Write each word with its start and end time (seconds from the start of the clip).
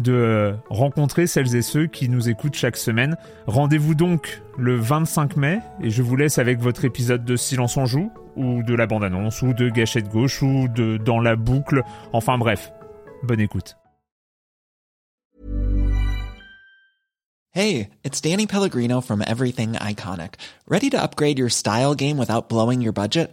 de 0.00 0.54
rencontrer 0.70 1.26
celles 1.26 1.54
et 1.56 1.62
ceux 1.62 1.86
qui 1.86 2.08
nous 2.08 2.28
écoutent 2.28 2.54
chaque 2.54 2.76
semaine. 2.76 3.16
Rendez-vous 3.46 3.94
donc 3.94 4.42
le 4.58 4.76
25 4.76 5.36
mai 5.36 5.60
et 5.82 5.90
je 5.90 6.02
vous 6.02 6.16
laisse 6.16 6.38
avec 6.38 6.60
votre 6.60 6.84
épisode 6.84 7.24
de 7.24 7.36
Silence 7.36 7.76
en 7.76 7.86
joue 7.86 8.10
ou 8.36 8.62
de 8.62 8.74
la 8.74 8.86
bande-annonce 8.86 9.42
ou 9.42 9.52
de 9.52 9.68
Gâchette 9.68 10.08
gauche 10.08 10.42
ou 10.42 10.68
de 10.68 10.96
Dans 10.96 11.20
la 11.20 11.36
boucle. 11.36 11.82
Enfin 12.12 12.38
bref, 12.38 12.72
bonne 13.22 13.40
écoute. 13.40 13.76
Hey, 17.52 17.90
it's 18.02 18.20
Danny 18.20 18.48
Pellegrino 18.48 19.00
from 19.00 19.22
Everything 19.22 19.74
Iconic. 19.74 20.34
Ready 20.66 20.90
to 20.90 21.00
upgrade 21.00 21.38
your 21.38 21.50
style 21.50 21.94
game 21.94 22.18
without 22.18 22.48
blowing 22.48 22.82
your 22.82 22.92
budget? 22.92 23.32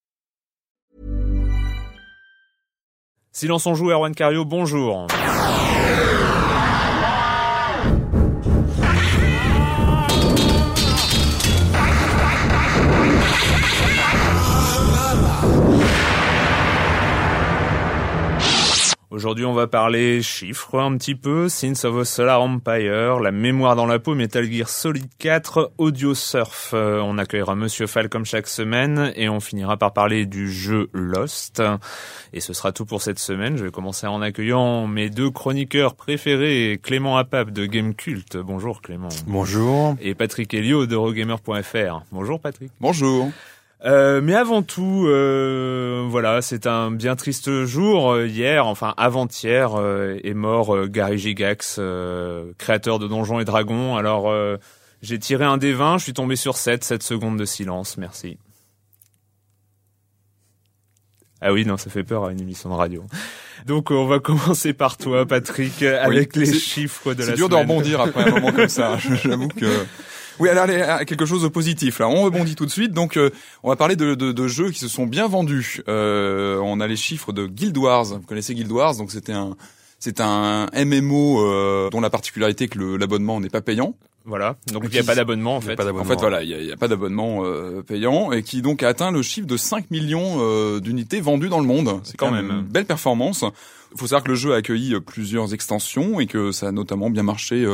Silence 3.33 3.65
on 3.65 3.75
joue, 3.75 3.91
Erwan 3.91 4.13
Cario, 4.13 4.43
bonjour. 4.43 5.07
Aujourd'hui, 19.21 19.45
on 19.45 19.53
va 19.53 19.67
parler 19.67 20.23
chiffres 20.23 20.79
un 20.79 20.97
petit 20.97 21.13
peu, 21.13 21.47
Sins 21.47 21.83
of 21.83 21.95
a 21.95 22.05
Solar 22.05 22.41
Empire, 22.41 23.19
la 23.19 23.31
mémoire 23.31 23.75
dans 23.75 23.85
la 23.85 23.99
peau, 23.99 24.15
Metal 24.15 24.43
Gear 24.51 24.67
Solid 24.67 25.05
4, 25.19 25.73
Audio 25.77 26.15
Surf. 26.15 26.71
Euh, 26.73 27.01
on 27.01 27.19
accueillera 27.19 27.53
Monsieur 27.53 27.85
Fall 27.85 28.09
comme 28.09 28.25
chaque 28.25 28.47
semaine 28.47 29.13
et 29.15 29.29
on 29.29 29.39
finira 29.39 29.77
par 29.77 29.93
parler 29.93 30.25
du 30.25 30.51
jeu 30.51 30.89
Lost. 30.91 31.61
Et 32.33 32.39
ce 32.39 32.53
sera 32.53 32.71
tout 32.71 32.87
pour 32.87 33.03
cette 33.03 33.19
semaine. 33.19 33.57
Je 33.57 33.65
vais 33.65 33.69
commencer 33.69 34.07
en 34.07 34.23
accueillant 34.23 34.87
mes 34.87 35.11
deux 35.11 35.29
chroniqueurs 35.29 35.93
préférés, 35.93 36.79
Clément 36.81 37.15
Apap 37.15 37.51
de 37.51 37.67
Game 37.67 37.93
Cult. 37.93 38.37
Bonjour 38.37 38.81
Clément. 38.81 39.09
Bonjour. 39.27 39.97
Et 40.01 40.15
Patrick 40.15 40.51
Helio 40.51 40.87
de 40.87 40.95
Eurogamer.fr. 40.95 42.05
Bonjour 42.11 42.39
Patrick. 42.39 42.71
Bonjour. 42.79 43.29
Euh, 43.83 44.21
mais 44.21 44.35
avant 44.35 44.61
tout, 44.61 45.05
euh, 45.07 46.05
voilà, 46.07 46.41
c'est 46.41 46.67
un 46.67 46.91
bien 46.91 47.15
triste 47.15 47.65
jour. 47.65 48.11
Euh, 48.11 48.27
hier, 48.27 48.67
enfin 48.67 48.93
avant-hier, 48.97 49.71
est 50.23 50.33
mort 50.33 50.87
Gary 50.87 51.17
Gigax, 51.17 51.79
créateur 52.57 52.99
de 52.99 53.07
Donjons 53.07 53.39
et 53.39 53.45
Dragons. 53.45 53.95
Alors, 53.95 54.33
j'ai 55.01 55.19
tiré 55.19 55.45
un 55.45 55.57
des 55.57 55.73
20, 55.73 55.97
je 55.97 56.03
suis 56.03 56.13
tombé 56.13 56.35
sur 56.35 56.57
7, 56.57 56.83
7 56.83 57.01
secondes 57.03 57.37
de 57.37 57.45
silence, 57.45 57.97
merci. 57.97 58.37
Ah 61.43 61.51
oui, 61.51 61.65
non, 61.65 61.75
ça 61.75 61.89
fait 61.89 62.03
peur 62.03 62.25
à 62.25 62.31
une 62.31 62.39
émission 62.39 62.69
de 62.69 62.75
radio. 62.75 63.03
Donc, 63.65 63.89
on 63.89 64.05
va 64.05 64.19
commencer 64.21 64.73
par 64.73 64.97
toi, 64.97 65.25
Patrick, 65.25 65.81
avec 65.81 66.35
les 66.35 66.53
chiffres 66.53 67.15
de 67.15 67.19
la 67.19 67.25
semaine. 67.25 67.35
C'est 67.35 67.41
dur 67.41 67.49
de 67.49 67.55
rebondir 67.55 67.99
après 68.01 68.29
un 68.29 68.31
moment 68.35 68.51
comme 68.51 68.69
ça. 68.69 68.97
J'avoue 69.23 69.47
que... 69.47 69.65
Oui, 70.41 70.49
alors 70.49 70.63
allez, 70.63 71.05
quelque 71.05 71.25
chose 71.25 71.43
de 71.43 71.47
positif 71.47 71.99
là. 71.99 72.09
On 72.09 72.23
rebondit 72.23 72.55
tout 72.55 72.65
de 72.65 72.71
suite. 72.71 72.91
Donc, 72.91 73.15
euh, 73.15 73.29
on 73.63 73.69
va 73.69 73.75
parler 73.75 73.95
de, 73.95 74.15
de, 74.15 74.31
de, 74.31 74.47
jeux 74.47 74.71
qui 74.71 74.79
se 74.79 74.87
sont 74.87 75.05
bien 75.05 75.27
vendus. 75.27 75.81
Euh, 75.87 76.59
on 76.63 76.79
a 76.79 76.87
les 76.87 76.95
chiffres 76.97 77.31
de 77.31 77.45
Guild 77.45 77.77
Wars. 77.77 78.05
Vous 78.05 78.25
connaissez 78.27 78.53
Guild 78.53 78.71
Wars 78.71 78.95
Donc, 78.95 79.11
c'était 79.11 79.33
un 79.33 79.55
c'est 80.01 80.19
un 80.19 80.65
MMO 80.73 81.45
euh, 81.45 81.89
dont 81.91 82.01
la 82.01 82.09
particularité 82.09 82.63
est 82.63 82.67
que 82.69 82.79
l'abonnement 82.95 83.39
n'est 83.39 83.49
pas 83.49 83.61
payant. 83.61 83.95
Voilà, 84.25 84.55
donc 84.71 84.83
il 84.85 84.91
n'y 84.91 84.99
a 84.99 85.03
pas 85.03 85.15
d'abonnement 85.15 85.55
en 85.55 85.61
fait. 85.61 85.79
En 85.79 86.03
fait, 86.03 86.19
voilà, 86.19 86.43
il 86.43 86.65
n'y 86.65 86.71
a, 86.71 86.77
pas 86.77 86.87
d'abonnement 86.87 87.43
euh, 87.43 87.81
payant 87.81 88.31
et 88.31 88.43
qui 88.43 88.61
donc 88.61 88.83
a 88.83 88.87
atteint 88.87 89.11
le 89.11 89.21
chiffre 89.21 89.47
de 89.47 89.57
5 89.57 89.89
millions 89.89 90.37
euh, 90.39 90.79
d'unités 90.79 91.21
vendues 91.21 91.49
dans 91.49 91.59
le 91.59 91.65
monde. 91.65 92.01
C'est 92.03 92.17
quand, 92.17 92.31
même 92.31 92.49
une 92.49 92.61
belle 92.61 92.85
performance. 92.85 93.45
Il 93.93 93.99
faut 93.99 94.07
savoir 94.07 94.23
que 94.23 94.29
le 94.29 94.35
jeu 94.35 94.53
a 94.53 94.57
accueilli 94.57 94.99
plusieurs 94.99 95.53
extensions 95.53 96.19
et 96.19 96.25
que 96.25 96.51
ça 96.51 96.67
a 96.67 96.71
notamment 96.71 97.11
bien 97.11 97.23
marché 97.23 97.65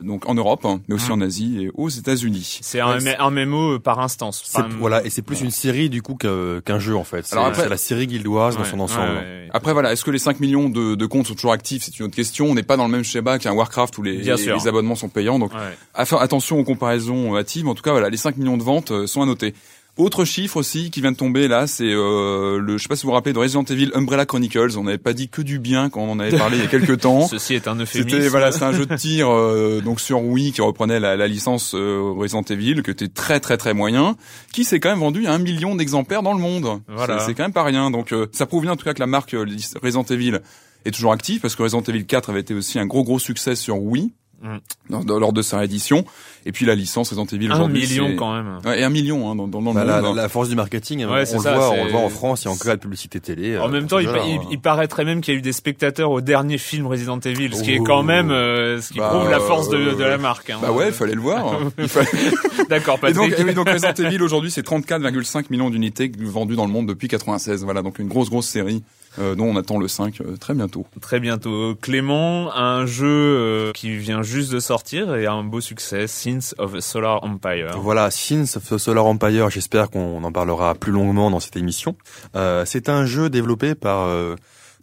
donc 0.00 0.28
en 0.28 0.34
Europe, 0.34 0.64
hein, 0.64 0.80
mais 0.88 0.94
aussi 0.94 1.10
mmh. 1.10 1.14
en 1.14 1.20
Asie 1.20 1.64
et 1.64 1.70
aux 1.74 1.88
États-Unis. 1.88 2.58
C'est 2.62 2.80
un, 2.80 2.98
un 3.18 3.30
MMO 3.30 3.78
par 3.78 4.00
instance. 4.00 4.42
voilà, 4.78 5.04
et 5.04 5.10
c'est 5.10 5.22
plus 5.22 5.40
une 5.40 5.50
série 5.50 5.88
du 5.88 6.02
coup 6.02 6.16
qu'un 6.16 6.78
jeu 6.78 6.96
en 6.96 7.04
fait. 7.04 7.26
Alors 7.32 7.46
après, 7.46 7.68
la 7.68 7.76
série 7.76 8.06
Guild 8.06 8.26
Wars 8.26 8.54
dans 8.54 8.64
son 8.64 8.80
ensemble. 8.80 9.20
après 9.52 9.72
voilà, 9.72 9.92
est-ce 9.92 10.04
que 10.04 10.10
les 10.10 10.18
5 10.18 10.40
millions 10.40 10.68
de, 10.68 10.94
de, 10.94 11.06
comptes 11.06 11.26
sont 11.26 11.34
toujours 11.34 11.52
actifs? 11.52 11.84
C'est 11.84 11.98
une 11.98 12.06
autre 12.06 12.16
question. 12.16 12.46
On 12.46 12.54
n'est 12.54 12.62
pas 12.62 12.76
dans 12.76 12.86
le 12.86 12.92
même 12.92 13.04
schéma 13.04 13.38
qu'un 13.38 13.52
Warcraft 13.52 13.98
où 13.98 14.02
les, 14.02 14.18
les, 14.18 14.68
abonnements 14.68 14.94
sont 14.94 15.08
payants. 15.08 15.38
Donc, 15.38 15.52
attention 15.94 16.58
aux 16.58 16.64
comparaisons 16.64 17.36
hâtives. 17.36 17.68
En 17.68 17.74
tout 17.74 17.82
cas, 17.82 17.92
voilà, 17.92 18.08
les 18.08 18.16
5 18.16 18.36
millions 18.36 18.56
de 18.56 18.62
ventes 18.62 18.90
euh, 18.90 19.06
sont 19.06 19.22
à 19.22 19.26
noter. 19.26 19.54
Autre 19.96 20.24
chiffre 20.24 20.56
aussi 20.56 20.90
qui 20.90 21.00
vient 21.00 21.12
de 21.12 21.16
tomber 21.16 21.48
là, 21.48 21.66
c'est 21.66 21.84
euh, 21.84 22.58
le, 22.58 22.78
je 22.78 22.82
sais 22.82 22.88
pas 22.88 22.96
si 22.96 23.02
vous 23.02 23.08
vous 23.08 23.14
rappelez 23.14 23.32
de 23.32 23.38
Resident 23.38 23.64
Evil 23.64 23.90
Umbrella 23.94 24.24
Chronicles. 24.24 24.78
On 24.78 24.84
n'avait 24.84 24.98
pas 24.98 25.12
dit 25.12 25.28
que 25.28 25.42
du 25.42 25.58
bien 25.58 25.90
quand 25.90 26.00
on 26.00 26.12
en 26.12 26.20
avait 26.20 26.36
parlé 26.38 26.58
il 26.58 26.62
y 26.62 26.66
a 26.66 26.68
quelques 26.70 27.00
temps. 27.00 27.26
Ceci 27.26 27.54
est 27.54 27.68
un 27.68 27.74
euphémisme. 27.74 28.08
C'était 28.08 28.28
voilà, 28.28 28.52
c'est 28.52 28.62
un 28.62 28.72
jeu 28.72 28.86
de 28.86 28.94
tir 28.94 29.28
euh, 29.30 29.80
donc 29.80 30.00
sur 30.00 30.22
Wii 30.22 30.52
qui 30.52 30.60
reprenait 30.60 31.00
la, 31.00 31.16
la 31.16 31.26
licence 31.26 31.74
euh, 31.74 32.00
Resident 32.16 32.42
Evil, 32.42 32.82
qui 32.82 32.90
était 32.90 33.08
très 33.08 33.40
très 33.40 33.56
très 33.56 33.74
moyen, 33.74 34.16
qui 34.52 34.64
s'est 34.64 34.80
quand 34.80 34.90
même 34.90 35.00
vendu 35.00 35.26
à 35.26 35.32
un 35.32 35.38
million 35.38 35.74
d'exemplaires 35.74 36.22
dans 36.22 36.34
le 36.34 36.40
monde. 36.40 36.80
Voilà. 36.88 37.18
C'est 37.20 37.34
quand 37.34 37.42
même 37.42 37.52
pas 37.52 37.64
rien. 37.64 37.90
Donc 37.90 38.12
euh, 38.12 38.26
ça 38.32 38.46
prouve 38.46 38.62
bien 38.62 38.72
en 38.72 38.76
tout 38.76 38.84
cas 38.84 38.94
que 38.94 39.00
la 39.00 39.06
marque 39.06 39.34
Resident 39.82 40.04
Evil 40.04 40.38
est 40.84 40.92
toujours 40.92 41.12
active 41.12 41.40
parce 41.40 41.56
que 41.56 41.62
Resident 41.62 41.82
Evil 41.82 42.06
4 42.06 42.30
avait 42.30 42.40
été 42.40 42.54
aussi 42.54 42.78
un 42.78 42.86
gros 42.86 43.04
gros 43.04 43.18
succès 43.18 43.54
sur 43.54 43.82
Wii. 43.82 44.12
Dans, 44.88 45.18
lors 45.18 45.34
de 45.34 45.42
sa 45.42 45.58
réédition. 45.58 46.06
Et 46.46 46.52
puis 46.52 46.64
la 46.64 46.74
licence 46.74 47.10
Resident 47.10 47.26
Evil 47.26 47.50
aujourd'hui. 47.52 47.84
Un 47.84 47.88
million 47.88 48.16
quand 48.16 48.34
même. 48.34 48.58
Ouais, 48.64 48.80
et 48.80 48.84
un 48.84 48.90
million 48.90 49.30
hein, 49.30 49.36
dans, 49.36 49.46
dans, 49.46 49.60
dans 49.60 49.74
bah, 49.74 49.84
le 49.84 50.02
monde. 50.02 50.16
La, 50.16 50.28
force 50.28 50.48
du 50.48 50.56
marketing, 50.56 51.04
on, 51.04 51.14
le 51.14 51.24
voit, 51.24 51.70
on 51.70 51.84
le 51.84 51.90
voit 51.90 52.00
en 52.00 52.08
France, 52.08 52.42
il 52.42 52.46
y 52.46 52.48
a 52.48 52.52
encore 52.52 52.68
la 52.68 52.76
publicité 52.76 53.20
télé. 53.20 53.58
En 53.58 53.68
même 53.68 53.86
temps, 53.86 53.98
il, 53.98 54.08
il, 54.50 54.60
paraîtrait 54.60 55.04
même 55.04 55.20
qu'il 55.20 55.34
y 55.34 55.36
a 55.36 55.38
eu 55.38 55.42
des 55.42 55.52
spectateurs 55.52 56.10
au 56.10 56.20
dernier 56.20 56.58
film 56.58 56.86
Resident 56.86 57.20
Evil, 57.20 57.54
ce 57.54 57.62
qui 57.62 57.72
est 57.72 57.82
quand 57.82 58.02
même, 58.02 58.30
euh, 58.30 58.80
ce 58.80 58.92
qui 58.92 58.98
bah, 58.98 59.10
prouve 59.10 59.30
la 59.30 59.40
force 59.40 59.68
de, 59.68 59.94
de 59.94 60.04
la 60.04 60.18
marque. 60.18 60.50
Hein. 60.50 60.58
Bah 60.62 60.72
ouais, 60.72 60.88
il 60.88 60.94
fallait 60.94 61.14
le 61.14 61.20
voir. 61.20 61.58
D'accord, 62.68 62.98
Patrick. 62.98 63.38
Et 63.38 63.44
donc, 63.44 63.54
donc 63.54 63.68
Resident 63.68 63.94
Evil 63.94 64.22
aujourd'hui, 64.22 64.50
c'est 64.50 64.66
34,5 64.66 65.46
millions 65.50 65.70
d'unités 65.70 66.10
vendues 66.18 66.56
dans 66.56 66.66
le 66.66 66.72
monde 66.72 66.86
depuis 66.86 67.08
96. 67.08 67.64
Voilà, 67.64 67.82
donc 67.82 67.98
une 67.98 68.08
grosse 68.08 68.30
grosse 68.30 68.46
série 68.46 68.82
euh, 69.18 69.34
dont 69.34 69.46
on 69.46 69.56
attend 69.56 69.78
le 69.78 69.88
5 69.88 70.20
euh, 70.20 70.36
très 70.36 70.54
bientôt. 70.54 70.86
Très 71.00 71.18
bientôt. 71.18 71.74
Clément, 71.74 72.54
un 72.54 72.86
jeu 72.86 73.06
euh, 73.08 73.72
qui 73.72 73.96
vient 73.96 74.22
juste 74.22 74.52
de 74.52 74.60
sortir 74.60 75.16
et 75.16 75.26
un 75.26 75.42
beau 75.42 75.60
succès, 75.60 76.06
Sins 76.30 76.54
of 76.58 76.72
the 76.72 76.80
Solar 76.80 77.24
Empire. 77.24 77.70
Voilà, 77.78 78.10
Sins 78.10 78.56
of 78.56 78.68
the 78.68 78.78
Solar 78.78 79.06
Empire, 79.06 79.50
j'espère 79.50 79.90
qu'on 79.90 80.22
en 80.22 80.32
parlera 80.32 80.74
plus 80.74 80.92
longuement 80.92 81.30
dans 81.30 81.40
cette 81.40 81.56
émission. 81.56 81.96
Euh, 82.36 82.64
c'est 82.66 82.88
un 82.88 83.06
jeu 83.06 83.30
développé 83.30 83.74
par 83.74 84.08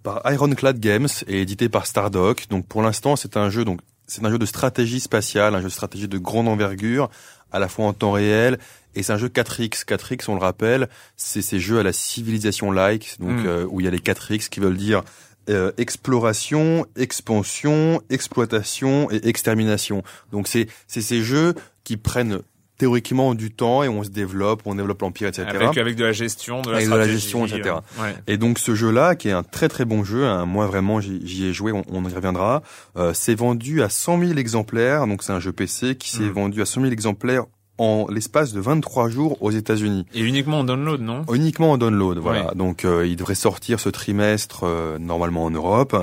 par 0.03 0.21
Ironclad 0.25 0.79
Games 0.79 1.07
et 1.27 1.41
édité 1.41 1.69
par 1.69 1.85
Stardock. 1.85 2.47
Donc 2.49 2.65
pour 2.67 2.81
l'instant, 2.81 3.15
c'est 3.15 3.37
un 3.37 3.49
jeu 3.49 3.65
donc 3.65 3.81
c'est 4.07 4.23
un 4.23 4.29
jeu 4.29 4.39
de 4.39 4.45
stratégie 4.45 4.99
spatiale, 4.99 5.53
un 5.55 5.59
jeu 5.59 5.67
de 5.67 5.73
stratégie 5.73 6.07
de 6.07 6.17
grande 6.17 6.47
envergure, 6.47 7.09
à 7.51 7.59
la 7.59 7.67
fois 7.67 7.85
en 7.85 7.93
temps 7.93 8.11
réel 8.11 8.57
et 8.97 9.03
c'est 9.03 9.13
un 9.13 9.17
jeu 9.17 9.27
4X. 9.27 9.85
4X, 9.85 10.25
on 10.27 10.33
le 10.33 10.41
rappelle, 10.41 10.89
c'est 11.15 11.43
ces 11.43 11.59
jeux 11.59 11.79
à 11.79 11.83
la 11.83 11.93
civilisation 11.93 12.71
like, 12.71 13.17
donc 13.19 13.43
hmm. 13.43 13.45
euh, 13.45 13.65
où 13.69 13.79
il 13.79 13.83
y 13.83 13.87
a 13.87 13.91
les 13.91 13.99
4X 13.99 14.49
qui 14.49 14.59
veulent 14.59 14.75
dire 14.75 15.03
euh, 15.49 15.71
exploration, 15.77 16.85
expansion, 16.95 18.01
exploitation 18.09 19.09
et 19.11 19.27
extermination. 19.27 20.03
Donc 20.31 20.47
c'est 20.47 20.67
c'est 20.87 21.01
ces 21.01 21.21
jeux 21.23 21.53
qui 21.83 21.97
prennent 21.97 22.39
théoriquement 22.77 23.33
du 23.33 23.49
temps 23.49 23.81
et 23.81 23.89
on 23.89 24.03
se 24.03 24.09
développe, 24.09 24.61
on 24.65 24.75
développe 24.75 25.01
l'empire, 25.01 25.29
etc. 25.29 25.47
Avec, 25.49 25.77
avec 25.79 25.95
de 25.95 26.03
la 26.03 26.11
gestion, 26.11 26.61
de 26.61 26.69
la 26.69 26.77
avec 26.77 26.89
de 26.89 26.95
la 26.95 27.07
gestion, 27.07 27.45
etc. 27.47 27.77
Ouais. 27.99 28.13
Et 28.27 28.37
donc 28.37 28.59
ce 28.59 28.75
jeu-là, 28.75 29.15
qui 29.15 29.29
est 29.29 29.31
un 29.31 29.41
très 29.41 29.67
très 29.67 29.83
bon 29.83 30.03
jeu, 30.03 30.25
hein, 30.25 30.45
moi 30.45 30.67
vraiment 30.67 31.01
j'y 31.01 31.45
ai 31.47 31.53
joué, 31.53 31.71
on, 31.71 31.83
on 31.89 32.07
y 32.07 32.13
reviendra, 32.13 32.61
euh, 32.95 33.13
c'est 33.15 33.33
vendu 33.33 33.81
à 33.81 33.89
100 33.89 34.19
000 34.19 34.37
exemplaires, 34.37 35.07
donc 35.07 35.23
c'est 35.23 35.33
un 35.33 35.39
jeu 35.39 35.51
PC 35.51 35.95
qui 35.95 36.11
s'est 36.11 36.21
Mm. 36.23 36.29
vendu 36.31 36.61
à 36.61 36.65
100 36.65 36.81
000 36.81 36.93
exemplaires 36.93 37.45
en 37.77 38.07
l'espace 38.09 38.53
de 38.53 38.59
23 38.59 39.09
jours 39.09 39.37
aux 39.41 39.51
États-Unis. 39.51 40.05
Et 40.13 40.21
uniquement 40.21 40.59
en 40.59 40.63
download, 40.63 41.01
non? 41.01 41.23
Uniquement 41.33 41.71
en 41.73 41.77
download, 41.77 42.17
voilà. 42.17 42.47
Ouais. 42.47 42.55
Donc 42.55 42.85
euh, 42.85 43.05
il 43.05 43.15
devrait 43.15 43.35
sortir 43.35 43.79
ce 43.79 43.89
trimestre 43.89 44.61
euh, 44.63 44.97
normalement 44.99 45.43
en 45.43 45.51
Europe. 45.51 45.95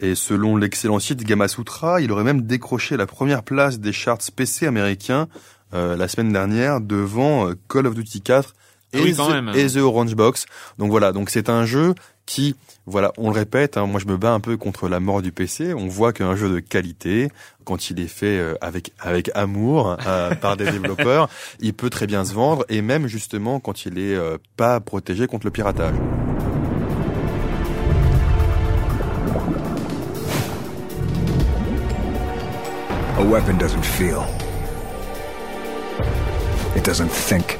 Et 0.00 0.14
selon 0.14 0.56
l'excellent 0.56 0.98
site 0.98 1.22
Gamasutra, 1.24 2.00
il 2.00 2.10
aurait 2.12 2.24
même 2.24 2.42
décroché 2.42 2.96
la 2.96 3.06
première 3.06 3.42
place 3.42 3.78
des 3.78 3.92
charts 3.92 4.18
PC 4.34 4.66
américains 4.66 5.28
euh, 5.72 5.96
la 5.96 6.08
semaine 6.08 6.32
dernière 6.32 6.80
devant 6.80 7.48
euh, 7.48 7.54
Call 7.68 7.86
of 7.86 7.94
Duty 7.94 8.22
4 8.22 8.54
et, 8.92 8.98
Ah 8.98 9.02
oui, 9.04 9.14
The, 9.14 9.30
même. 9.30 9.50
et 9.54 9.66
The 9.68 9.76
Orange 9.76 10.16
Box. 10.16 10.46
Donc 10.78 10.90
voilà, 10.90 11.12
donc 11.12 11.30
c'est 11.30 11.48
un 11.48 11.64
jeu 11.64 11.94
qui, 12.30 12.54
voilà, 12.86 13.12
on 13.18 13.28
le 13.28 13.34
répète, 13.34 13.76
hein, 13.76 13.86
moi 13.86 13.98
je 13.98 14.06
me 14.06 14.16
bats 14.16 14.30
un 14.30 14.38
peu 14.38 14.56
contre 14.56 14.88
la 14.88 15.00
mort 15.00 15.20
du 15.20 15.32
PC. 15.32 15.74
On 15.74 15.88
voit 15.88 16.12
qu'un 16.12 16.36
jeu 16.36 16.48
de 16.48 16.60
qualité, 16.60 17.28
quand 17.64 17.90
il 17.90 17.98
est 17.98 18.06
fait 18.06 18.38
euh, 18.38 18.54
avec 19.00 19.32
amour 19.34 19.96
euh, 20.06 20.34
par 20.40 20.56
des 20.56 20.70
développeurs, 20.70 21.28
il 21.58 21.74
peut 21.74 21.90
très 21.90 22.06
bien 22.06 22.24
se 22.24 22.32
vendre 22.32 22.64
et 22.68 22.82
même 22.82 23.08
justement 23.08 23.58
quand 23.58 23.84
il 23.84 23.98
est 23.98 24.14
euh, 24.14 24.38
pas 24.56 24.78
protégé 24.78 25.26
contre 25.26 25.44
le 25.44 25.50
piratage. 25.50 25.96
A 33.18 33.24
weapon 33.24 33.58
doesn't 33.58 33.82
feel. 33.82 34.22
It 36.76 36.84
doesn't 36.84 37.10
think. 37.10 37.58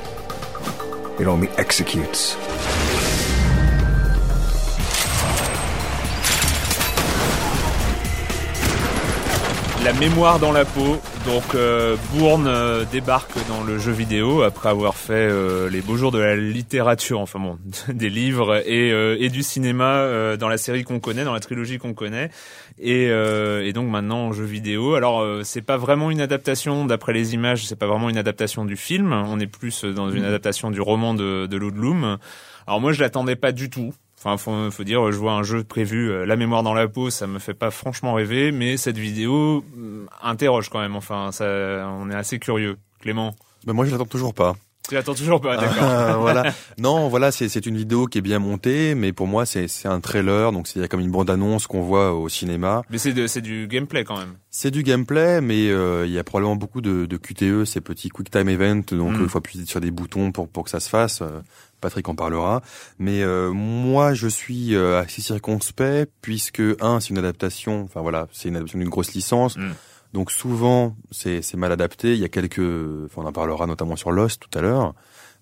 La 9.83 9.95
mémoire 9.95 10.39
dans 10.39 10.53
la 10.53 10.67
peau. 10.67 10.99
Donc 11.25 11.55
euh, 11.55 11.97
Bourne 12.13 12.47
euh, 12.47 12.85
débarque 12.93 13.33
dans 13.49 13.63
le 13.63 13.79
jeu 13.79 13.93
vidéo 13.93 14.43
après 14.43 14.69
avoir 14.69 14.95
fait 14.95 15.15
euh, 15.15 15.71
les 15.71 15.81
beaux 15.81 15.97
jours 15.97 16.13
de 16.13 16.19
la 16.19 16.37
littérature, 16.37 17.19
enfin 17.19 17.39
bon, 17.39 17.59
des 17.89 18.11
livres 18.11 18.63
et, 18.67 18.93
euh, 18.93 19.17
et 19.19 19.31
du 19.31 19.43
cinéma 19.43 20.01
euh, 20.01 20.37
dans 20.37 20.49
la 20.49 20.59
série 20.59 20.85
qu'on 20.85 21.01
connaît, 21.01 21.25
dans 21.25 21.33
la 21.33 21.41
trilogie 21.41 21.79
qu'on 21.79 21.95
connaît, 21.95 22.31
et, 22.79 23.09
euh, 23.09 23.65
et 23.65 23.73
donc 23.73 23.89
maintenant 23.89 24.27
en 24.27 24.33
jeu 24.33 24.45
vidéo. 24.45 24.95
Alors 24.95 25.21
euh, 25.21 25.43
c'est 25.45 25.63
pas 25.63 25.79
vraiment 25.79 26.11
une 26.11 26.21
adaptation 26.21 26.85
d'après 26.85 27.15
les 27.15 27.33
images, 27.33 27.67
c'est 27.67 27.79
pas 27.79 27.87
vraiment 27.87 28.11
une 28.11 28.19
adaptation 28.19 28.67
du 28.67 28.77
film. 28.77 29.13
On 29.13 29.41
est 29.41 29.47
plus 29.47 29.85
dans 29.85 30.11
une 30.11 30.25
adaptation 30.25 30.71
du 30.71 30.81
roman 30.83 31.15
de, 31.15 31.47
de 31.47 31.57
Ludlum. 31.57 32.19
Alors 32.67 32.81
moi 32.83 32.93
je 32.93 33.01
l'attendais 33.01 33.37
pas 33.37 33.53
du 33.53 33.71
tout. 33.71 33.95
Enfin, 34.23 34.37
faut, 34.37 34.71
faut 34.71 34.85
dire, 34.85 35.11
je 35.11 35.17
vois 35.17 35.33
un 35.33 35.43
jeu 35.43 35.65
prévu, 35.65 36.11
euh, 36.11 36.27
La 36.27 36.37
mémoire 36.37 36.63
dans 36.63 36.75
la 36.75 36.87
peau, 36.89 37.09
ça 37.09 37.27
me 37.27 37.39
fait 37.39 37.55
pas 37.55 37.71
franchement 37.71 38.13
rêver, 38.13 38.53
mais 38.53 38.77
cette 38.77 38.99
vidéo 38.99 39.65
euh, 39.79 40.05
interroge 40.23 40.69
quand 40.69 40.81
même. 40.81 40.95
Enfin, 40.95 41.33
ça, 41.33 41.47
on 41.89 42.11
est 42.11 42.15
assez 42.15 42.39
curieux. 42.39 42.77
Clément, 43.01 43.35
Ben 43.65 43.73
moi 43.73 43.87
je 43.87 43.93
l'attends 43.93 44.05
toujours 44.05 44.35
pas. 44.35 44.57
Tu 44.91 44.95
l'attends 44.97 45.15
toujours 45.15 45.41
pas, 45.41 45.57
d'accord 45.57 45.83
Ah, 45.83 46.17
voilà. 46.19 46.53
Non, 46.79 47.09
voilà, 47.09 47.31
c'est 47.33 47.65
une 47.67 47.77
vidéo 47.77 48.07
qui 48.07 48.19
est 48.19 48.23
bien 48.23 48.39
montée, 48.39 48.95
mais 48.95 49.13
pour 49.13 49.27
moi 49.27 49.47
c'est 49.47 49.67
un 49.87 50.01
trailer, 50.01 50.53
donc 50.53 50.67
c'est 50.67 50.87
comme 50.89 51.01
une 51.01 51.11
bande 51.11 51.31
annonce 51.31 51.67
qu'on 51.67 51.81
voit 51.83 52.13
au 52.13 52.29
cinéma. 52.29 52.83
Mais 52.91 52.99
c'est 52.99 53.41
du 53.41 53.67
gameplay 53.69 54.05
quand 54.05 54.19
même. 54.19 54.35
C'est 54.51 54.71
du 54.71 54.83
gameplay, 54.83 55.41
mais 55.41 55.69
euh, 55.71 56.05
il 56.07 56.13
y 56.13 56.19
a 56.19 56.25
probablement 56.25 56.57
beaucoup 56.57 56.81
de, 56.81 57.07
de 57.07 57.17
QTE, 57.17 57.65
ces 57.65 57.81
petits 57.81 58.09
quick 58.11 58.31
time 58.31 58.49
event, 58.49 58.83
donc 58.91 59.13
Mm. 59.17 59.23
il 59.23 59.29
faut 59.29 59.39
appuyer 59.39 59.65
sur 59.67 59.81
des 59.81 59.91
boutons 59.91 60.33
pour 60.33 60.49
pour 60.49 60.65
que 60.65 60.71
ça 60.71 60.81
se 60.81 60.89
fasse. 60.89 61.23
Euh, 61.23 61.41
Patrick 61.81 62.07
en 62.09 62.15
parlera. 62.15 62.61
Mais 62.99 63.23
euh, 63.23 63.53
moi, 63.53 64.13
je 64.13 64.29
suis 64.29 64.75
euh, 64.75 65.01
assez 65.01 65.23
circonspect 65.23 66.13
puisque 66.21 66.61
un, 66.81 67.01
c'est 67.01 67.09
une 67.11 67.19
adaptation. 67.19 67.83
Enfin 67.85 68.01
voilà, 68.03 68.29
c'est 68.33 68.49
une 68.49 68.57
adaptation 68.57 68.79
d'une 68.81 68.89
grosse 68.91 69.15
licence. 69.15 69.57
Mm. 69.57 69.71
Donc 70.13 70.31
souvent, 70.31 70.97
c'est 71.11 71.55
mal 71.55 71.73
adapté. 71.73 72.15
Il 72.15 72.19
y 72.19 72.25
a 72.25 72.29
quelques, 72.29 72.59
enfin, 72.59 73.23
on 73.23 73.27
en 73.27 73.33
parlera 73.33 73.67
notamment 73.67 73.97
sur 73.97 74.11
Lost 74.11 74.41
tout 74.41 74.59
à 74.59 74.63
l'heure. 74.63 74.95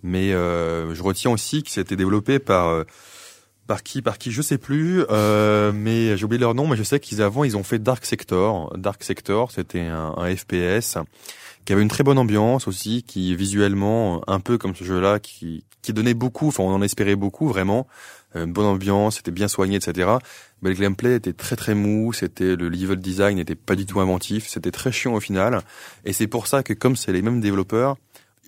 Mais 0.02 0.32
euh, 0.32 0.94
je 0.94 1.02
retiens 1.02 1.30
aussi 1.30 1.62
que 1.62 1.70
c'était 1.70 1.96
développé 1.96 2.38
par 2.38 2.68
euh, 2.68 2.84
par 3.66 3.82
qui 3.82 4.00
par 4.00 4.16
qui 4.16 4.30
je 4.30 4.42
sais 4.42 4.58
plus 4.58 5.04
euh, 5.10 5.72
mais 5.74 6.16
j'ai 6.16 6.24
oublié 6.24 6.40
leur 6.40 6.54
nom 6.54 6.66
mais 6.68 6.76
je 6.76 6.84
sais 6.84 7.00
qu'ils 7.00 7.20
avant 7.20 7.44
ils 7.44 7.56
ont 7.56 7.64
fait 7.64 7.78
Dark 7.80 8.04
Sector 8.04 8.72
Dark 8.78 9.02
Sector 9.02 9.50
c'était 9.50 9.80
un, 9.80 10.14
un 10.16 10.34
FPS 10.34 10.98
qui 11.64 11.72
avait 11.72 11.82
une 11.82 11.88
très 11.88 12.04
bonne 12.04 12.16
ambiance 12.16 12.68
aussi 12.68 13.02
qui 13.02 13.34
visuellement 13.34 14.22
un 14.26 14.40
peu 14.40 14.56
comme 14.56 14.74
ce 14.74 14.84
jeu 14.84 15.00
là 15.00 15.18
qui 15.18 15.64
qui 15.82 15.92
donnait 15.92 16.14
beaucoup 16.14 16.48
enfin 16.48 16.62
on 16.62 16.72
en 16.72 16.80
espérait 16.80 17.16
beaucoup 17.16 17.48
vraiment 17.48 17.88
une 18.34 18.52
bonne 18.52 18.66
ambiance 18.66 19.16
c'était 19.16 19.30
bien 19.30 19.48
soigné 19.48 19.76
etc 19.76 20.08
mais 20.62 20.70
le 20.70 20.76
gameplay 20.76 21.14
était 21.16 21.32
très 21.32 21.56
très 21.56 21.74
mou 21.74 22.12
c'était 22.12 22.56
le 22.56 22.68
level 22.68 22.98
design 22.98 23.36
n'était 23.36 23.54
pas 23.54 23.74
du 23.74 23.86
tout 23.86 24.00
inventif 24.00 24.46
c'était 24.48 24.70
très 24.70 24.92
chiant 24.92 25.14
au 25.14 25.20
final 25.20 25.60
et 26.04 26.12
c'est 26.12 26.26
pour 26.26 26.46
ça 26.46 26.62
que 26.62 26.72
comme 26.74 26.94
c'est 26.96 27.12
les 27.12 27.22
mêmes 27.22 27.40
développeurs 27.40 27.96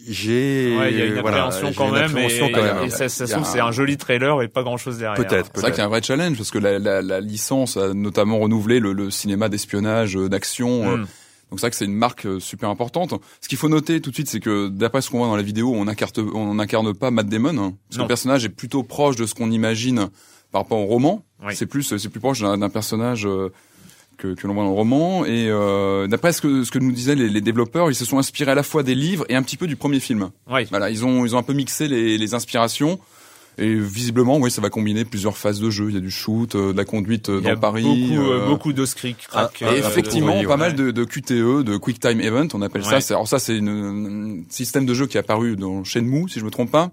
j'ai 0.08 0.76
Ouais, 0.78 0.92
il 0.92 0.98
y 0.98 1.02
a 1.02 1.04
une 1.06 1.20
voilà, 1.20 1.44
appréhension 1.44 1.72
quand 1.76 1.88
une 1.88 1.94
même, 1.94 2.04
appréhension 2.10 2.46
et, 2.48 2.52
quand 2.52 2.62
même. 2.62 2.84
et 2.84 2.90
ça, 2.90 3.08
ça 3.10 3.26
se 3.26 3.32
trouve 3.34 3.44
c'est 3.46 3.60
un 3.60 3.70
joli 3.70 3.96
trailer 3.98 4.40
et 4.42 4.48
pas 4.48 4.62
grand 4.62 4.78
chose 4.78 4.96
derrière. 4.98 5.14
Peut-être, 5.16 5.50
C'est 5.54 5.60
vrai 5.60 5.70
qu'il 5.72 5.78
y 5.80 5.82
a 5.82 5.84
un 5.84 5.88
vrai 5.88 6.02
challenge 6.02 6.36
parce 6.38 6.50
que 6.50 6.58
la, 6.58 6.78
la, 6.78 7.02
la 7.02 7.20
licence 7.20 7.76
a 7.76 7.92
notamment 7.92 8.38
renouvelé 8.38 8.80
le, 8.80 8.94
le 8.94 9.10
cinéma 9.10 9.50
d'espionnage, 9.50 10.16
euh, 10.16 10.28
d'action. 10.30 10.90
euh, 10.90 10.96
Mm. 10.98 11.06
Donc 11.50 11.58
c'est 11.60 11.66
vrai 11.66 11.70
que 11.70 11.76
c'est 11.76 11.84
une 11.84 11.94
marque 11.94 12.26
euh, 12.26 12.38
super 12.40 12.68
importante. 12.68 13.14
Ce 13.40 13.48
qu'il 13.48 13.58
faut 13.58 13.68
noter 13.68 14.00
tout 14.00 14.10
de 14.10 14.14
suite, 14.14 14.28
c'est 14.28 14.40
que 14.40 14.68
d'après 14.68 15.00
ce 15.02 15.10
qu'on 15.10 15.18
voit 15.18 15.26
dans 15.26 15.36
la 15.36 15.42
vidéo, 15.42 15.72
on 15.74 15.88
incarne, 15.88 16.12
on 16.34 16.54
n'incarne 16.54 16.94
pas 16.94 17.10
Matt 17.10 17.28
Damon. 17.28 17.58
hein, 17.58 17.74
parce 17.88 17.96
que 17.96 18.02
le 18.02 18.08
personnage 18.08 18.44
est 18.44 18.50
plutôt 18.50 18.82
proche 18.82 19.16
de 19.16 19.26
ce 19.26 19.34
qu'on 19.34 19.50
imagine 19.50 20.08
par 20.52 20.62
rapport 20.62 20.78
au 20.78 20.86
roman. 20.86 21.24
Oui. 21.44 21.54
C'est 21.56 21.66
plus, 21.66 21.96
c'est 21.96 22.08
plus 22.08 22.20
proche 22.20 22.40
d'un 22.40 22.68
personnage 22.68 23.26
euh, 23.26 23.50
que, 24.16 24.34
que 24.34 24.46
l'on 24.46 24.54
voit 24.54 24.64
dans 24.64 24.70
le 24.70 24.76
roman. 24.76 25.24
Et 25.24 25.46
euh, 25.48 26.06
d'après 26.06 26.32
ce 26.32 26.40
que, 26.40 26.64
ce 26.64 26.70
que 26.70 26.78
nous 26.78 26.92
disaient 26.92 27.14
les, 27.14 27.28
les 27.28 27.40
développeurs, 27.40 27.90
ils 27.90 27.94
se 27.94 28.04
sont 28.04 28.18
inspirés 28.18 28.52
à 28.52 28.54
la 28.54 28.62
fois 28.62 28.82
des 28.82 28.94
livres 28.94 29.24
et 29.28 29.34
un 29.36 29.42
petit 29.42 29.56
peu 29.56 29.66
du 29.66 29.76
premier 29.76 30.00
film. 30.00 30.30
Oui. 30.50 30.66
Voilà, 30.70 30.90
ils 30.90 31.04
ont, 31.04 31.24
ils 31.24 31.34
ont 31.34 31.38
un 31.38 31.42
peu 31.42 31.52
mixé 31.54 31.88
les, 31.88 32.16
les 32.18 32.34
inspirations. 32.34 33.00
Et 33.58 33.74
visiblement, 33.74 34.38
oui, 34.38 34.50
ça 34.50 34.62
va 34.62 34.70
combiner 34.70 35.04
plusieurs 35.04 35.36
phases 35.36 35.60
de 35.60 35.68
jeu. 35.68 35.86
Il 35.88 35.94
y 35.94 35.98
a 35.98 36.00
du 36.00 36.10
shoot, 36.10 36.54
euh, 36.54 36.72
de 36.72 36.76
la 36.76 36.84
conduite 36.84 37.28
euh, 37.28 37.40
Il 37.42 37.46
y 37.46 37.50
a 37.50 37.54
dans 37.56 37.60
Paris. 37.60 37.82
beaucoup, 37.82 38.22
euh, 38.22 38.40
euh, 38.40 38.48
beaucoup 38.48 38.72
de 38.72 38.86
script 38.86 39.26
crack. 39.26 39.60
et 39.60 39.64
euh, 39.66 39.72
effectivement, 39.78 40.40
de- 40.40 40.46
pas 40.46 40.52
ouais. 40.52 40.56
mal 40.56 40.74
de, 40.74 40.90
de 40.90 41.04
QTE, 41.04 41.62
de 41.64 41.76
Quick 41.76 42.00
Time 42.00 42.20
Event, 42.20 42.48
on 42.54 42.62
appelle 42.62 42.84
ça. 42.84 42.96
Ouais. 42.98 43.12
Alors 43.12 43.28
ça, 43.28 43.38
c'est 43.38 43.56
une- 43.56 43.68
un 44.48 44.50
système 44.52 44.86
de 44.86 44.94
jeu 44.94 45.06
qui 45.06 45.16
est 45.16 45.20
apparu 45.20 45.56
dans 45.56 45.84
Shenmue, 45.84 46.28
si 46.28 46.40
je 46.40 46.44
me 46.44 46.50
trompe 46.50 46.70
pas, 46.70 46.90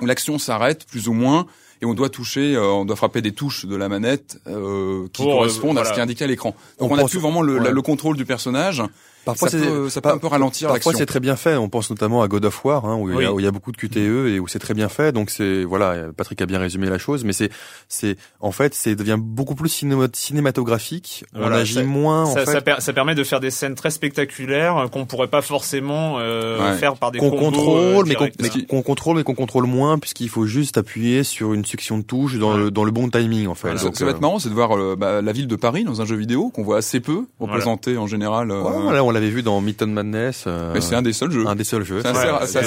où 0.00 0.06
l'action 0.06 0.38
s'arrête 0.38 0.86
plus 0.86 1.06
ou 1.08 1.12
moins 1.12 1.46
et 1.82 1.84
on 1.84 1.94
doit 1.94 2.08
toucher, 2.08 2.54
euh, 2.56 2.64
on 2.64 2.84
doit 2.84 2.96
frapper 2.96 3.22
des 3.22 3.32
touches 3.32 3.66
de 3.66 3.76
la 3.76 3.88
manette 3.88 4.38
euh, 4.48 5.06
qui 5.12 5.22
euh, 5.22 5.26
correspondent 5.26 5.78
à 5.78 5.84
ce 5.84 5.92
qui 5.92 5.98
est 5.98 6.02
indiqué 6.02 6.24
à 6.24 6.28
l'écran. 6.28 6.54
On 6.78 6.88
Donc 6.88 6.98
on, 6.98 7.04
a 7.04 7.08
plus 7.08 7.18
vraiment 7.18 7.42
le, 7.42 7.60
ouais. 7.60 7.70
le 7.72 7.82
contrôle 7.82 8.16
du 8.16 8.24
personnage. 8.24 8.82
Parfois, 9.24 9.48
ça 9.48 9.58
c'est- 9.58 9.64
peut, 9.66 9.88
ça 9.88 10.00
peut 10.00 10.08
un 10.10 10.18
peu 10.18 10.26
ralentir 10.26 10.68
Parfois 10.68 10.92
c'est 10.94 11.06
très 11.06 11.20
bien 11.20 11.36
fait. 11.36 11.56
On 11.56 11.68
pense 11.68 11.88
notamment 11.90 12.22
à 12.22 12.28
God 12.28 12.44
of 12.44 12.64
War, 12.64 12.84
hein, 12.86 12.96
où, 12.96 13.08
il 13.10 13.22
y 13.22 13.26
a, 13.26 13.32
où 13.32 13.38
il 13.40 13.44
y 13.44 13.46
a 13.48 13.52
beaucoup 13.52 13.70
de 13.72 13.76
QTE 13.76 14.28
et 14.28 14.40
où 14.40 14.48
c'est 14.48 14.58
très 14.58 14.74
bien 14.74 14.88
fait. 14.88 15.12
Donc 15.12 15.30
c'est 15.30 15.62
voilà, 15.64 15.94
Patrick 16.16 16.40
a 16.42 16.46
bien 16.46 16.58
résumé 16.58 16.88
la 16.88 16.98
chose, 16.98 17.24
mais 17.24 17.32
c'est 17.32 17.50
c'est 17.88 18.16
en 18.40 18.50
fait 18.52 18.74
c'est 18.74 18.94
devient 18.96 19.18
beaucoup 19.18 19.54
plus 19.54 19.68
cinéma- 19.68 20.08
cinématographique. 20.12 21.24
Voilà, 21.34 21.56
on 21.56 21.58
agit 21.60 21.74
ça- 21.74 21.82
moins 21.84 22.24
en 22.24 22.34
ça, 22.34 22.44
fait. 22.44 22.52
ça, 22.52 22.60
per- 22.60 22.76
ça 22.80 22.92
permet 22.92 23.14
de 23.14 23.24
faire 23.24 23.40
des 23.40 23.50
scènes 23.50 23.74
très 23.74 23.90
spectaculaires 23.90 24.76
euh, 24.76 24.86
qu'on 24.88 25.06
pourrait 25.06 25.28
pas 25.28 25.42
forcément 25.42 26.16
euh, 26.18 26.72
Ouais. 26.72 26.76
faire 26.78 26.96
par 26.96 27.10
des 27.12 27.18
qu'on 27.18 27.30
combos, 27.30 27.44
contrôle, 27.44 28.06
euh, 28.10 28.16
mais 28.40 28.48
qu'on 28.66 28.82
contrôle, 28.82 29.16
mais 29.16 29.22
qu'on 29.24 29.34
contrôle 29.34 29.66
moins, 29.66 29.98
puisqu'il 29.98 30.28
faut 30.28 30.46
juste 30.46 30.78
appuyer 30.78 31.22
sur 31.24 31.52
une 31.54 31.64
section 31.64 31.98
de 31.98 32.02
touche 32.02 32.38
dans 32.38 32.54
le 32.56 32.70
dans 32.70 32.84
le 32.84 32.90
bon 32.90 33.08
timing 33.08 33.46
en 33.46 33.54
fait. 33.54 33.68
Voilà, 33.68 33.82
Donc, 33.82 33.96
ça 33.96 34.04
va 34.04 34.10
euh, 34.10 34.14
être 34.14 34.20
marrant, 34.20 34.38
c'est 34.38 34.48
de 34.48 34.54
voir 34.54 34.76
euh, 34.76 34.96
bah, 34.98 35.22
la 35.22 35.32
ville 35.32 35.46
de 35.46 35.56
Paris 35.56 35.84
dans 35.84 36.00
un 36.00 36.04
jeu 36.04 36.16
vidéo 36.16 36.50
qu'on 36.50 36.62
voit 36.62 36.78
assez 36.78 37.00
peu 37.00 37.26
représentée 37.40 37.96
en 37.96 38.06
général. 38.06 38.50
euh, 38.50 38.62
ouais, 38.62 38.82
voilà, 38.82 39.04
on 39.04 39.10
l'avait 39.12 39.30
vu 39.30 39.42
dans 39.42 39.60
Mython 39.60 39.86
Madness. 39.86 40.44
euh, 40.46 40.72
mais 40.74 40.80
c'est 40.80 40.94
un 40.94 41.02
des 41.02 41.12
seuls 41.12 41.30
jeux. 41.30 41.46
un 41.46 41.54
des 41.54 41.64
seuls 41.64 41.84
jeux. 41.84 42.00
C'est 42.02 42.08
assez, 42.08 42.18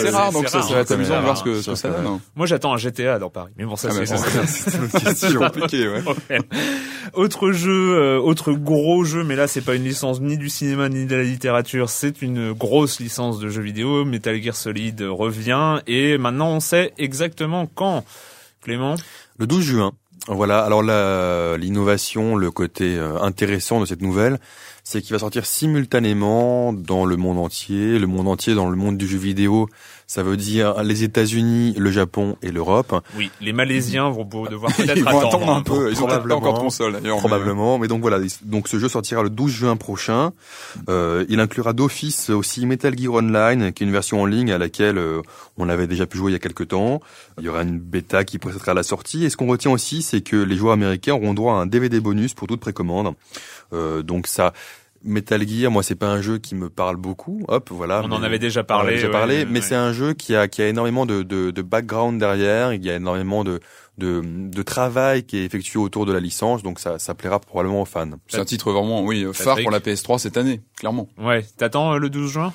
Ouais, 0.04 0.10
rare, 0.10 0.32
donc 0.32 0.48
ça, 0.50 0.60
va 0.60 0.80
être 0.80 0.92
amusant 0.92 1.18
de 1.18 1.24
voir 1.24 1.38
ce 1.38 1.44
que, 1.44 1.56
ce 1.56 1.62
ça, 1.64 1.72
que 1.72 1.78
ça 1.78 1.90
c'est 1.98 2.04
donne. 2.04 2.20
Moi, 2.36 2.46
j'attends 2.48 2.74
un 2.74 2.78
GTA 2.78 3.20
dans 3.20 3.30
Paris. 3.30 3.52
Mais 3.58 3.66
bon, 3.66 3.76
ça, 3.76 3.90
Ah, 3.92 4.06
c'est 4.06 4.76
une 4.78 4.84
autre 4.86 5.00
question 5.04 5.40
compliquée, 5.40 5.88
ouais. 5.88 6.04
Ouais. 6.30 6.40
Autre 7.14 7.52
jeu, 7.52 7.96
euh, 7.96 8.18
autre 8.20 8.52
gros 8.54 9.04
jeu, 9.04 9.24
mais 9.24 9.36
là 9.36 9.48
c'est 9.48 9.62
pas 9.62 9.76
une 9.76 9.84
licence 9.84 10.20
ni 10.22 10.38
du 10.38 10.50
cinéma 10.50 10.90
ni 10.90 11.06
de 11.06 11.16
la 11.16 11.24
littérature, 11.24 11.90
c'est 11.90 12.22
une 12.22 12.52
grosse 12.52 13.00
licence 13.00 13.40
de 13.40 13.48
jeux 13.48 13.62
vidéo. 13.62 14.04
Metal 14.06 14.42
Gear 14.42 14.56
Solid 14.56 15.02
revient 15.02 15.80
et 15.88 16.18
maintenant 16.18 16.50
on 16.50 16.60
sait 16.60 16.94
exactement 16.98 17.68
quand. 17.74 18.04
Clément, 18.64 18.96
Le 19.38 19.46
12 19.48 19.64
juin. 19.64 19.92
Voilà. 20.28 20.64
Alors 20.64 20.82
l'innovation, 21.58 22.36
le 22.36 22.52
côté 22.52 22.96
euh, 22.98 23.20
intéressant 23.22 23.80
de 23.80 23.86
cette 23.86 24.02
nouvelle, 24.02 24.40
c'est 24.88 25.02
qu'il 25.02 25.14
va 25.14 25.20
sortir 25.20 25.48
simultanément 25.48 26.72
dans 26.72 27.06
le 27.06 27.18
monde 27.18 27.40
entier, 27.40 27.98
le 27.98 28.06
monde 28.06 28.28
entier 28.28 28.54
dans 28.54 28.70
le 28.70 28.76
monde 28.76 28.98
du 28.98 29.08
jeu 29.08 29.18
vidéo. 29.18 29.68
Ça 30.06 30.22
veut 30.22 30.38
dire 30.38 30.84
les 30.84 31.04
États-Unis, 31.04 31.74
le 31.76 31.90
Japon 31.90 32.38
et 32.44 32.52
l'Europe. 32.52 32.94
Oui, 33.18 33.32
les 33.42 33.52
Malaisiens 33.52 34.12
vont 34.12 34.24
devoir 34.24 34.72
peut-être 34.78 35.08
attendre, 35.08 35.50
un 35.50 35.64
peu. 35.64 35.92
Ils 35.92 36.04
ont 36.04 36.06
pas 36.06 36.20
encore 36.36 36.54
de 36.54 36.60
console. 36.60 37.02
Probablement, 37.18 37.80
mais... 37.80 37.88
donc 37.88 38.02
voilà. 38.02 38.20
Donc 38.44 38.68
ce 38.68 38.78
jeu 38.78 38.88
sortira 38.88 39.24
le 39.24 39.32
12 39.32 39.52
juin 39.52 39.76
prochain. 39.76 40.34
Euh, 40.88 41.26
il 41.30 41.40
inclura 41.40 41.74
d'office 41.74 42.30
aussi 42.30 42.68
Metal 42.68 42.96
Gear 42.96 43.16
Online, 43.16 43.74
qui 43.74 43.84
est 43.84 43.88
une 43.88 43.92
version 43.92 44.22
en 44.22 44.28
ligne 44.28 44.52
à 44.52 44.60
laquelle 44.60 45.00
euh, 45.00 45.24
on 45.58 45.68
avait 45.68 45.88
déjà 45.88 46.06
pu 46.06 46.20
jouer 46.20 46.30
il 46.30 46.34
y 46.34 46.38
a 46.38 46.40
quelques 46.40 46.68
temps. 46.68 47.00
Il 47.40 47.46
y 47.46 47.50
aura 47.50 47.64
une 47.64 47.80
bêta 47.80 48.24
qui 48.24 48.38
précédera 48.38 48.76
la 48.76 48.84
sortie. 48.84 49.26
Et 49.26 49.32
ce 49.32 49.38
qu'on 49.38 49.48
retient 49.48 49.72
aussi, 49.72 50.04
c'est 50.04 50.22
que 50.22 50.36
les 50.36 50.56
joueurs 50.56 50.74
américains 50.74 51.16
auront 51.16 51.34
droit 51.34 51.56
à 51.56 51.58
un 51.58 51.66
DVD 51.66 52.00
bonus 52.00 52.36
pour 52.36 52.48
toute 52.48 52.60
précommande. 52.60 53.16
Euh, 53.74 54.04
donc 54.04 54.28
ça 54.28 54.54
Metal 55.08 55.48
Gear, 55.48 55.70
moi, 55.70 55.84
c'est 55.84 55.94
pas 55.96 56.08
un 56.08 56.20
jeu 56.20 56.40
qui 56.40 56.56
me 56.56 56.68
parle 56.68 56.96
beaucoup. 56.96 57.44
Hop, 57.48 57.70
voilà. 57.72 58.02
On 58.04 58.12
en 58.12 58.24
avait 58.24 58.40
déjà 58.40 58.64
parlé. 58.64 58.96
Déjà 58.96 59.10
parlé, 59.10 59.46
mais 59.46 59.62
c'est 59.62 59.76
un 59.76 59.94
jeu 59.94 60.14
qui 60.14 60.36
a 60.36 60.48
qui 60.48 60.64
a 60.64 60.68
énormément 60.68 61.06
de, 61.06 61.22
de, 61.22 61.52
de 61.52 61.62
background 61.62 62.20
derrière. 62.20 62.74
Il 62.74 62.84
y 62.84 62.90
a 62.90 62.96
énormément 62.96 63.44
de, 63.44 63.60
de, 64.00 64.22
de 64.26 64.62
travail 64.64 65.24
qui 65.24 65.38
est 65.38 65.46
effectué 65.46 65.78
autour 65.80 66.08
de 66.08 66.12
la 66.12 66.20
licence, 66.20 66.64
donc 66.64 66.80
ça, 66.80 66.98
ça 66.98 67.14
plaira 67.14 67.40
probablement 67.40 67.84
aux 67.84 67.86
fans. 67.86 68.10
C'est 68.28 68.40
un 68.40 68.46
titre 68.46 68.72
vraiment, 68.72 69.04
oui, 69.04 69.28
phare 69.34 69.58
pour 69.62 69.70
la 69.72 69.80
PS3 69.80 70.18
cette 70.18 70.38
année, 70.38 70.62
clairement. 70.76 71.08
Ouais. 71.20 71.46
T'attends 71.56 71.94
euh, 71.94 71.98
le 72.00 72.10
12 72.10 72.32
juin? 72.32 72.54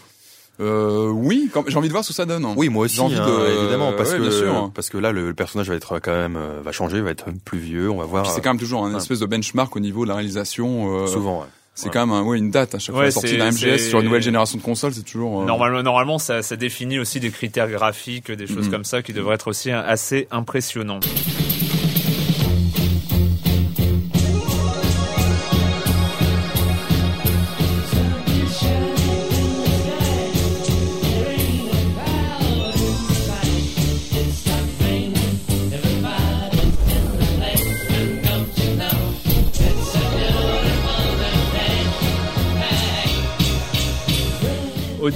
Euh, 0.61 1.09
oui, 1.09 1.51
j'ai 1.69 1.77
envie 1.77 1.89
de 1.89 1.93
voir 1.93 2.05
ce 2.05 2.09
que 2.09 2.15
ça 2.15 2.27
donne. 2.27 2.47
Oui, 2.57 2.69
moi 2.69 2.85
aussi, 2.85 3.01
envie 3.01 3.17
hein, 3.17 3.27
de... 3.27 3.63
évidemment, 3.63 3.93
parce 3.93 4.13
que 4.13 4.31
sûr. 4.31 4.71
parce 4.75 4.91
que 4.91 4.99
là, 4.99 5.13
le, 5.13 5.33
personnage 5.33 5.69
va 5.69 5.75
être 5.75 5.99
quand 6.01 6.13
même 6.13 6.37
euh, 6.37 6.61
va 6.63 6.73
changer, 6.73 7.01
va 7.01 7.11
être 7.11 7.27
plus 7.45 7.59
vieux. 7.59 7.91
On 7.91 7.97
va 7.97 8.05
voir. 8.05 8.31
C'est 8.31 8.41
quand 8.41 8.51
même 8.51 8.61
toujours 8.61 8.85
un 8.85 8.97
espèce 8.97 9.21
de 9.21 9.27
benchmark 9.27 9.75
au 9.75 9.81
niveau 9.81 10.05
de 10.05 10.09
la 10.11 10.17
réalisation. 10.17 11.03
Euh... 11.03 11.07
Souvent. 11.07 11.41
Ouais. 11.41 11.47
C'est 11.75 11.89
quand 11.89 12.07
même 12.07 12.15
un, 12.15 12.35
une 12.35 12.51
date 12.51 12.75
à 12.75 12.79
chaque 12.79 12.95
fois 12.95 13.05
la 13.05 13.11
sortie 13.11 13.39
d'un 13.39 13.53
MGS 13.53 13.79
sur 13.89 14.01
une 14.01 14.07
nouvelle 14.07 14.23
génération 14.23 14.59
de 14.59 14.63
consoles, 14.63 14.93
c'est 14.93 15.03
toujours. 15.03 15.43
Euh, 15.43 15.45
normalement, 15.47 15.83
normalement, 15.83 16.19
ça, 16.19 16.43
ça 16.43 16.57
définit 16.57 16.99
aussi 16.99 17.21
des 17.21 17.31
critères 17.31 17.71
graphiques, 17.71 18.31
des 18.31 18.47
choses 18.47 18.69
mm. 18.69 18.71
comme 18.71 18.85
ça 18.85 19.03
qui 19.03 19.13
devraient 19.15 19.37
être 19.37 19.49
aussi 19.49 19.71
assez 19.71 20.29
impressionnants. 20.31 21.01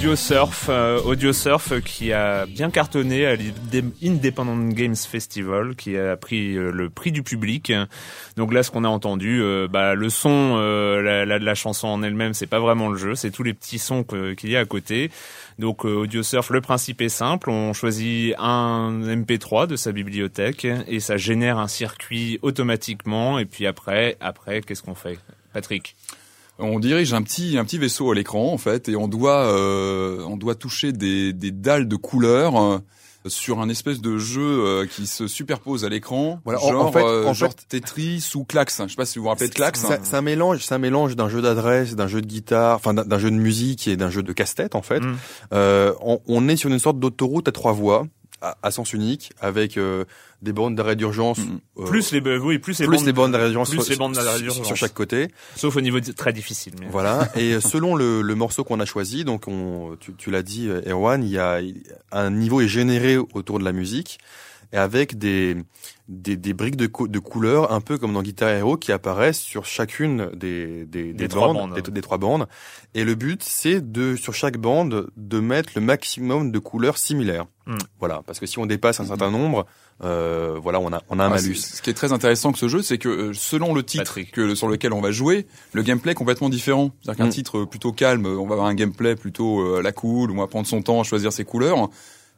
Audio 0.05 0.17
Surf, 0.17 0.67
euh, 0.69 1.01
Audio 1.01 1.33
Surf 1.33 1.81
qui 1.81 2.13
a 2.13 2.45
bien 2.45 2.69
cartonné 2.69 3.25
à 3.25 3.37
l'Independent 3.37 4.75
Games 4.75 4.95
Festival, 4.95 5.75
qui 5.77 5.97
a 5.97 6.15
pris 6.19 6.59
euh, 6.59 6.71
le 6.71 6.91
prix 6.91 7.11
du 7.11 7.23
public. 7.23 7.73
Donc 8.37 8.53
là, 8.53 8.63
ce 8.63 8.71
qu'on 8.71 8.85
a 8.85 8.89
entendu, 8.89 9.41
euh, 9.41 9.67
bah, 9.67 9.95
le 9.95 10.11
son, 10.11 10.59
la, 10.59 11.25
la, 11.25 11.39
la, 11.39 11.55
chanson 11.55 11.89
en 11.89 12.03
elle-même, 12.03 12.35
c'est 12.35 12.47
pas 12.47 12.59
vraiment 12.59 12.91
le 12.91 12.99
jeu, 12.99 13.15
c'est 13.15 13.31
tous 13.31 13.45
les 13.45 13.55
petits 13.55 13.79
sons 13.79 14.05
qu'il 14.05 14.51
y 14.51 14.59
a 14.59 14.61
à 14.61 14.67
côté. 14.67 15.11
Donc 15.59 15.87
Audio 15.87 16.23
Surf, 16.23 16.51
le 16.51 16.61
principe 16.61 17.01
est 17.01 17.09
simple, 17.09 17.49
on 17.49 17.73
choisit 17.73 18.35
un 18.37 19.01
MP3 19.07 19.67
de 19.67 19.77
sa 19.77 19.91
bibliothèque 19.91 20.67
et 20.87 21.01
ça 21.01 21.17
génère 21.17 21.57
un 21.57 21.69
circuit 21.69 22.39
automatiquement. 22.43 23.39
Et 23.39 23.47
puis 23.47 23.67
après, 23.67 24.19
après, 24.21 24.61
qu'est-ce 24.61 24.83
qu'on 24.83 24.95
fait, 24.95 25.19
Patrick? 25.55 25.97
On 26.59 26.79
dirige 26.79 27.13
un 27.15 27.23
petit 27.23 27.59
un 27.59 27.65
petit 27.65 27.79
vaisseau 27.79 28.11
à 28.11 28.15
l'écran 28.15 28.53
en 28.53 28.59
fait 28.59 28.89
et 28.89 28.97
on 28.97 29.09
doit 29.09 29.45
euh, 29.47 30.23
on 30.27 30.37
doit 30.37 30.55
toucher 30.55 30.93
des, 30.93 31.33
des 31.33 31.51
dalles 31.51 31.89
de 31.89 31.97
couleurs 31.97 32.61
euh, 32.61 32.79
sur 33.27 33.61
un 33.61 33.69
espèce 33.69 34.01
de 34.01 34.19
jeu 34.19 34.41
euh, 34.43 34.87
qui 34.87 35.07
se 35.07 35.27
superpose 35.27 35.85
à 35.85 35.89
l'écran 35.89 36.41
voilà, 36.45 36.61
genre, 36.61 36.87
en 36.87 36.93
fait, 36.93 37.03
en 37.03 37.33
genre 37.33 37.55
Tetris 37.55 38.31
ou 38.35 38.45
Klax 38.45 38.83
je 38.85 38.89
sais 38.89 38.97
pas 38.97 39.07
si 39.07 39.19
vous 39.19 39.25
vous 39.25 39.31
rappelez 39.31 39.49
de 39.49 39.55
Klax 39.55 39.85
c'est 40.03 40.15
un 40.15 40.23
mélange 40.23 40.65
c'est 40.65 40.75
un 40.75 40.79
mélange 40.79 41.17
d'un 41.17 41.29
jeu 41.29 41.43
d'adresse 41.43 41.97
d'un 41.97 42.09
jeu 42.09 42.21
de 42.21 42.27
guitare 42.27 42.77
enfin 42.77 42.95
d'un 42.95 43.19
jeu 43.19 43.31
de 43.31 43.37
musique 43.37 43.89
et 43.89 43.97
d'un 43.97 44.11
jeu 44.11 44.23
de 44.23 44.33
casse-tête 44.33 44.75
en 44.75 44.83
fait. 44.83 45.01
Mm. 45.01 45.17
on, 45.53 46.21
on, 46.27 46.49
est 46.49 46.57
sur 46.57 46.71
une 46.71 46.79
sorte 46.79 46.99
d'autoroute 46.99 47.49
à 47.49 47.53
trois 47.53 47.73
voies 47.73 48.07
à, 48.63 48.71
sens 48.71 48.93
unique 48.93 49.33
avec 49.41 49.77
euh, 49.77 50.05
des 50.43 50.53
bandes 50.53 50.75
d'arrêt 50.75 50.97
d'urgence 50.97 51.39
mm. 51.39 51.61
euh, 51.79 51.85
plus 51.87 52.13
les 52.13 52.21
oui 52.39 52.59
plus 52.59 52.79
les 52.79 52.87
plus 52.87 53.13
bandes, 53.13 53.33
d'arrêt 53.33 53.51
d'urgence 53.51 53.71
sur, 53.71 53.83
sur, 54.65 54.77
chaque 54.77 54.95
côté. 54.95 55.29
Sauf 55.57 55.77
au 55.77 55.81
niveau 55.81 56.01
très 56.01 56.33
difficile 56.33 56.75
mais... 56.81 56.87
voilà. 56.91 57.29
Et 57.37 57.61
selon 57.61 57.95
le, 57.95 58.23
le 58.23 58.35
morceau 58.35 58.65
qu'on 58.65 58.81
a 58.81 58.87
choisi 58.87 59.25
donc 59.25 59.49
on 59.49 59.97
tu, 59.99 60.15
tu 60.15 60.31
l'as 60.31 60.43
dit 60.43 60.69
Erwan 60.87 61.23
il 61.23 61.31
y 61.31 61.39
a 61.39 61.61
un 62.13 62.31
niveau 62.31 62.61
est 62.61 62.69
généré 62.69 63.17
autour 63.17 63.59
de 63.59 63.65
la 63.65 63.73
musique 63.73 64.19
et 64.73 64.77
avec 64.77 65.19
des, 65.19 65.57
des, 66.09 66.37
des 66.37 66.53
briques 66.53 66.77
de, 66.77 66.87
de 66.87 67.19
couleurs, 67.19 67.73
un 67.73 67.81
peu 67.81 67.99
comme 67.99 68.13
dans 68.13 68.23
Guitar 68.23 68.51
Hero, 68.51 68.77
qui 68.77 68.93
apparaissent 68.93 69.41
sur 69.41 69.65
chacune 69.65 70.31
des, 70.35 70.85
des, 70.85 71.13
des, 71.13 71.29
trois 71.29 71.53
bandes, 71.53 71.81
Des, 71.81 72.01
trois 72.01 72.19
bandes. 72.19 72.47
Et 72.95 73.05
le 73.05 73.15
but, 73.15 73.43
c'est 73.43 73.81
de, 73.93 74.17
sur 74.17 74.35
chaque 74.35 74.59
bande, 74.59 75.09
de 75.17 75.41
mettre 75.41 75.71
le 75.75 75.81
maximum 75.81 76.51
de 76.51 76.59
couleurs 76.59 76.99
similaires. 76.99 77.47
Hmm. 77.67 77.79
Voilà, 77.99 78.23
parce 78.27 78.41
que 78.41 78.47
si 78.47 78.59
on 78.59 78.67
dépasse 78.67 79.01
un 79.01 79.07
certain 79.07 79.31
nombre, 79.31 79.65
euh, 80.03 80.59
voilà, 80.63 80.81
on 80.81 80.93
a, 80.93 81.03
on 81.09 81.19
a 81.19 81.25
un 81.25 81.27
ah, 81.29 81.31
malus. 81.31 81.55
Ce 81.55 81.81
qui 81.81 81.89
est 81.89 81.95
très 81.95 82.13
intéressant 82.13 82.53
que 82.53 82.59
ce 82.59 82.69
jeu, 82.69 82.83
c'est 82.83 82.99
que 82.99 83.09
euh, 83.09 83.33
selon 83.33 83.73
le 83.73 83.83
titre 83.83 84.21
que, 84.21 84.55
sur 84.55 84.69
lequel 84.69 84.93
on 84.93 85.01
va 85.01 85.11
jouer, 85.11 85.47
le 85.73 85.83
gameplay 85.83 86.13
est 86.13 86.17
complètement 86.17 86.51
différent. 86.51 86.91
C'est-à-dire 87.01 87.25
qu'un 87.25 87.31
hmm. 87.31 87.33
titre 87.35 87.65
plutôt 87.65 87.93
calme, 87.93 88.27
on 88.27 88.47
va 88.47 88.53
avoir 88.53 88.69
un 88.69 88.75
gameplay 88.75 89.17
plutôt 89.17 89.61
euh, 89.61 89.79
à 89.79 89.83
la 89.83 89.93
cool, 89.93 90.31
on 90.31 90.37
va 90.37 90.47
prendre 90.47 90.67
son 90.67 90.83
temps 90.83 91.01
à 91.01 91.05
choisir 91.05 91.33
ses 91.33 91.45
couleurs. 91.45 91.89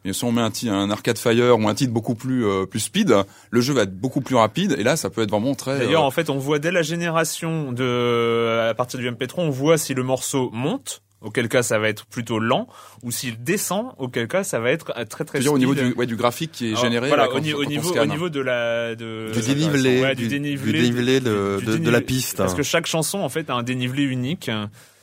Mais 0.06 0.12
si 0.12 0.24
on 0.24 0.30
met 0.30 0.40
un, 0.40 0.52
un 0.72 0.90
Arcade 0.90 1.18
Fire 1.18 1.58
ou 1.58 1.68
un 1.68 1.74
titre 1.74 1.92
beaucoup 1.92 2.14
plus 2.14 2.46
euh, 2.46 2.64
plus 2.64 2.80
speed, 2.80 3.12
le 3.50 3.60
jeu 3.60 3.74
va 3.74 3.82
être 3.82 3.98
beaucoup 3.98 4.20
plus 4.20 4.36
rapide 4.36 4.76
et 4.78 4.84
là 4.84 4.96
ça 4.96 5.10
peut 5.10 5.22
être 5.22 5.30
vraiment 5.30 5.54
très. 5.54 5.78
D'ailleurs, 5.78 6.04
euh, 6.04 6.06
en 6.06 6.10
fait, 6.12 6.30
on 6.30 6.38
voit 6.38 6.60
dès 6.60 6.70
la 6.70 6.82
génération 6.82 7.72
de 7.72 8.68
à 8.70 8.74
partir 8.74 9.00
du 9.00 9.10
MP3, 9.10 9.34
on 9.38 9.50
voit 9.50 9.78
si 9.78 9.94
le 9.94 10.04
morceau 10.04 10.50
monte 10.52 11.02
auquel 11.22 11.48
cas 11.48 11.62
ça 11.62 11.78
va 11.80 11.88
être 11.88 12.06
plutôt 12.06 12.38
lent, 12.38 12.68
ou 13.02 13.10
s'il 13.10 13.42
descend, 13.42 13.86
auquel 13.98 14.28
cas 14.28 14.44
ça 14.44 14.60
va 14.60 14.70
être 14.70 14.92
euh, 14.96 15.04
très 15.04 15.24
très. 15.24 15.40
Speed. 15.40 15.52
au 15.52 15.58
niveau 15.58 15.74
du, 15.74 15.92
ouais, 15.94 16.06
du 16.06 16.14
graphique 16.14 16.52
qui 16.52 16.72
est 16.72 16.76
généré. 16.76 17.08
Voilà, 17.08 17.28
au, 17.32 17.40
niveau, 17.40 17.58
au 17.58 17.64
niveau 18.06 18.28
de 18.28 18.40
la 18.40 18.94
de, 18.94 19.32
du 19.32 19.40
dénivelé, 19.40 20.14
du, 20.14 20.28
dénivelé, 20.28 21.20
de, 21.20 21.58
de, 21.60 21.90
la 21.90 22.00
piste. 22.00 22.36
Parce 22.36 22.54
que 22.54 22.62
chaque 22.62 22.86
chanson 22.86 23.18
en 23.18 23.28
fait 23.28 23.50
a 23.50 23.54
un 23.54 23.64
dénivelé 23.64 24.04
unique. 24.04 24.50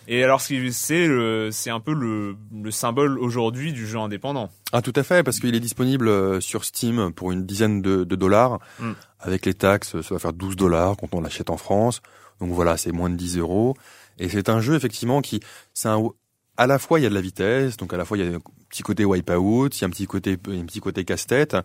Et 0.08 0.24
alors, 0.24 0.42
c'est 0.42 0.72
c'est 0.72 1.70
un 1.70 1.80
peu 1.80 1.94
le, 1.94 2.36
le 2.54 2.72
symbole 2.72 3.20
aujourd'hui 3.20 3.74
du 3.74 3.88
jeu 3.88 3.98
indépendant. 4.00 4.50
Ah, 4.72 4.82
tout 4.82 4.94
à 4.96 5.04
fait, 5.04 5.24
parce 5.24 5.40
qu'il 5.40 5.56
est 5.56 5.60
disponible 5.60 6.08
euh, 6.08 6.40
sur 6.42 6.66
Steam 6.66 7.12
pour 7.14 7.32
une 7.32 7.46
dizaine 7.46 7.82
de, 7.82 8.04
de 8.04 8.16
dollars. 8.16 8.60
Mm. 8.80 8.92
Avec 9.20 9.46
les 9.46 9.54
taxes, 9.54 10.02
ça 10.02 10.16
va 10.16 10.20
faire 10.20 10.34
12 10.34 10.56
dollars 10.56 10.98
quand 10.98 11.14
on 11.14 11.22
l'achète 11.22 11.50
en 11.50 11.58
France. 11.58 12.02
Donc 12.42 12.52
voilà, 12.52 12.76
c'est 12.76 12.92
moins 12.92 13.10
de 13.10 13.16
10 13.16 13.38
euros. 13.38 13.76
Et 14.20 14.30
c'est 14.30 14.50
un 14.50 14.60
jeu 14.60 14.76
effectivement 14.76 15.22
qui, 15.22 15.40
c'est 15.74 15.88
un, 15.88 16.04
à 16.58 16.68
la 16.68 16.80
fois 16.80 17.00
il 17.00 17.04
y 17.04 17.06
a 17.06 17.10
de 17.10 17.16
la 17.16 17.22
vitesse, 17.22 17.78
donc 17.78 17.94
à 17.94 17.98
la 17.98 18.06
fois 18.06 18.18
il 18.18 18.26
y 18.26 18.36
a 18.36 18.40
petit 18.74 18.82
côté 18.82 19.06
wipeout, 19.06 19.70
il 19.78 19.82
y 19.82 19.84
a 19.84 19.88
un 19.88 19.92
petit 19.92 20.08
côté 20.08 20.32
un 20.48 20.66
petit 20.66 20.80
côté 20.80 21.06
casse-tête 21.06 21.56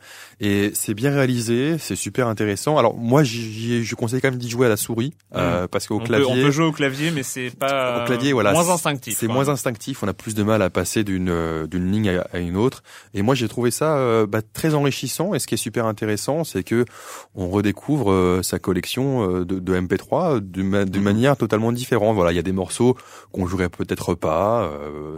et 0.40 0.72
c'est 0.74 0.92
bien 0.92 1.10
réalisé, 1.10 1.78
c'est 1.78 1.96
super 1.96 2.28
intéressant. 2.28 2.76
Alors 2.76 2.94
moi 2.94 3.22
je 3.24 3.94
conseille 3.94 4.20
quand 4.20 4.30
même 4.30 4.38
d'y 4.38 4.50
jouer 4.50 4.66
à 4.66 4.68
la 4.68 4.76
souris 4.76 5.14
euh, 5.34 5.64
mmh. 5.64 5.68
parce 5.68 5.86
qu'au 5.86 6.00
clavier 6.00 6.26
on 6.28 6.34
peut 6.34 6.50
jouer 6.50 6.66
au 6.66 6.72
clavier 6.72 7.10
mais 7.10 7.22
c'est 7.22 7.50
pas 7.50 8.02
au 8.02 8.06
clavier 8.06 8.34
voilà 8.34 8.52
moins 8.52 8.68
instinctif. 8.68 9.16
C'est 9.18 9.26
moins 9.26 9.48
instinctif, 9.48 10.02
on 10.02 10.08
a 10.08 10.12
plus 10.12 10.34
de 10.34 10.42
mal 10.42 10.60
à 10.60 10.68
passer 10.68 11.02
d'une 11.02 11.30
euh, 11.30 11.66
d'une 11.66 11.90
ligne 11.90 12.20
à, 12.30 12.38
une 12.38 12.56
autre 12.56 12.82
et 13.14 13.22
moi 13.22 13.34
j'ai 13.34 13.48
trouvé 13.48 13.70
ça 13.70 13.96
euh, 13.96 14.26
bah, 14.26 14.42
très 14.42 14.74
enrichissant 14.74 15.32
et 15.32 15.38
ce 15.38 15.46
qui 15.46 15.54
est 15.54 15.58
super 15.58 15.86
intéressant 15.86 16.44
c'est 16.44 16.62
que 16.62 16.84
on 17.34 17.48
redécouvre 17.48 18.40
sa 18.42 18.58
collection 18.58 19.44
de, 19.44 19.44
de 19.44 19.80
MP3 19.80 20.40
d'une 20.40 20.68
mmh. 20.68 21.00
manière 21.00 21.36
totalement 21.38 21.72
différente. 21.72 22.14
Voilà, 22.14 22.32
il 22.32 22.36
y 22.36 22.40
a 22.40 22.42
des 22.42 22.52
morceaux 22.52 22.96
qu'on 23.32 23.46
jouerait 23.46 23.70
peut-être 23.70 24.14
pas 24.14 24.70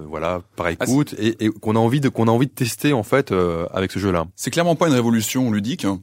voilà 0.09 0.41
par 0.55 0.67
ah, 0.67 0.73
écoute 0.73 1.17
et, 1.19 1.45
et 1.45 1.51
qu'on 1.51 1.75
a 1.75 1.80
envie 1.81 2.01
de 2.01 2.09
qu'on 2.09 2.29
a 2.29 2.31
envie 2.31 2.47
de 2.47 2.53
tester 2.53 2.93
en 2.93 3.03
fait 3.03 3.33
euh, 3.33 3.67
avec 3.73 3.93
ce 3.93 3.99
jeu-là. 3.99 4.27
C'est 4.37 4.51
clairement 4.51 4.77
pas 4.77 4.89
une 4.89 4.95
révolution 4.95 5.51
ludique. 5.51 5.85
Hein. 5.85 6.01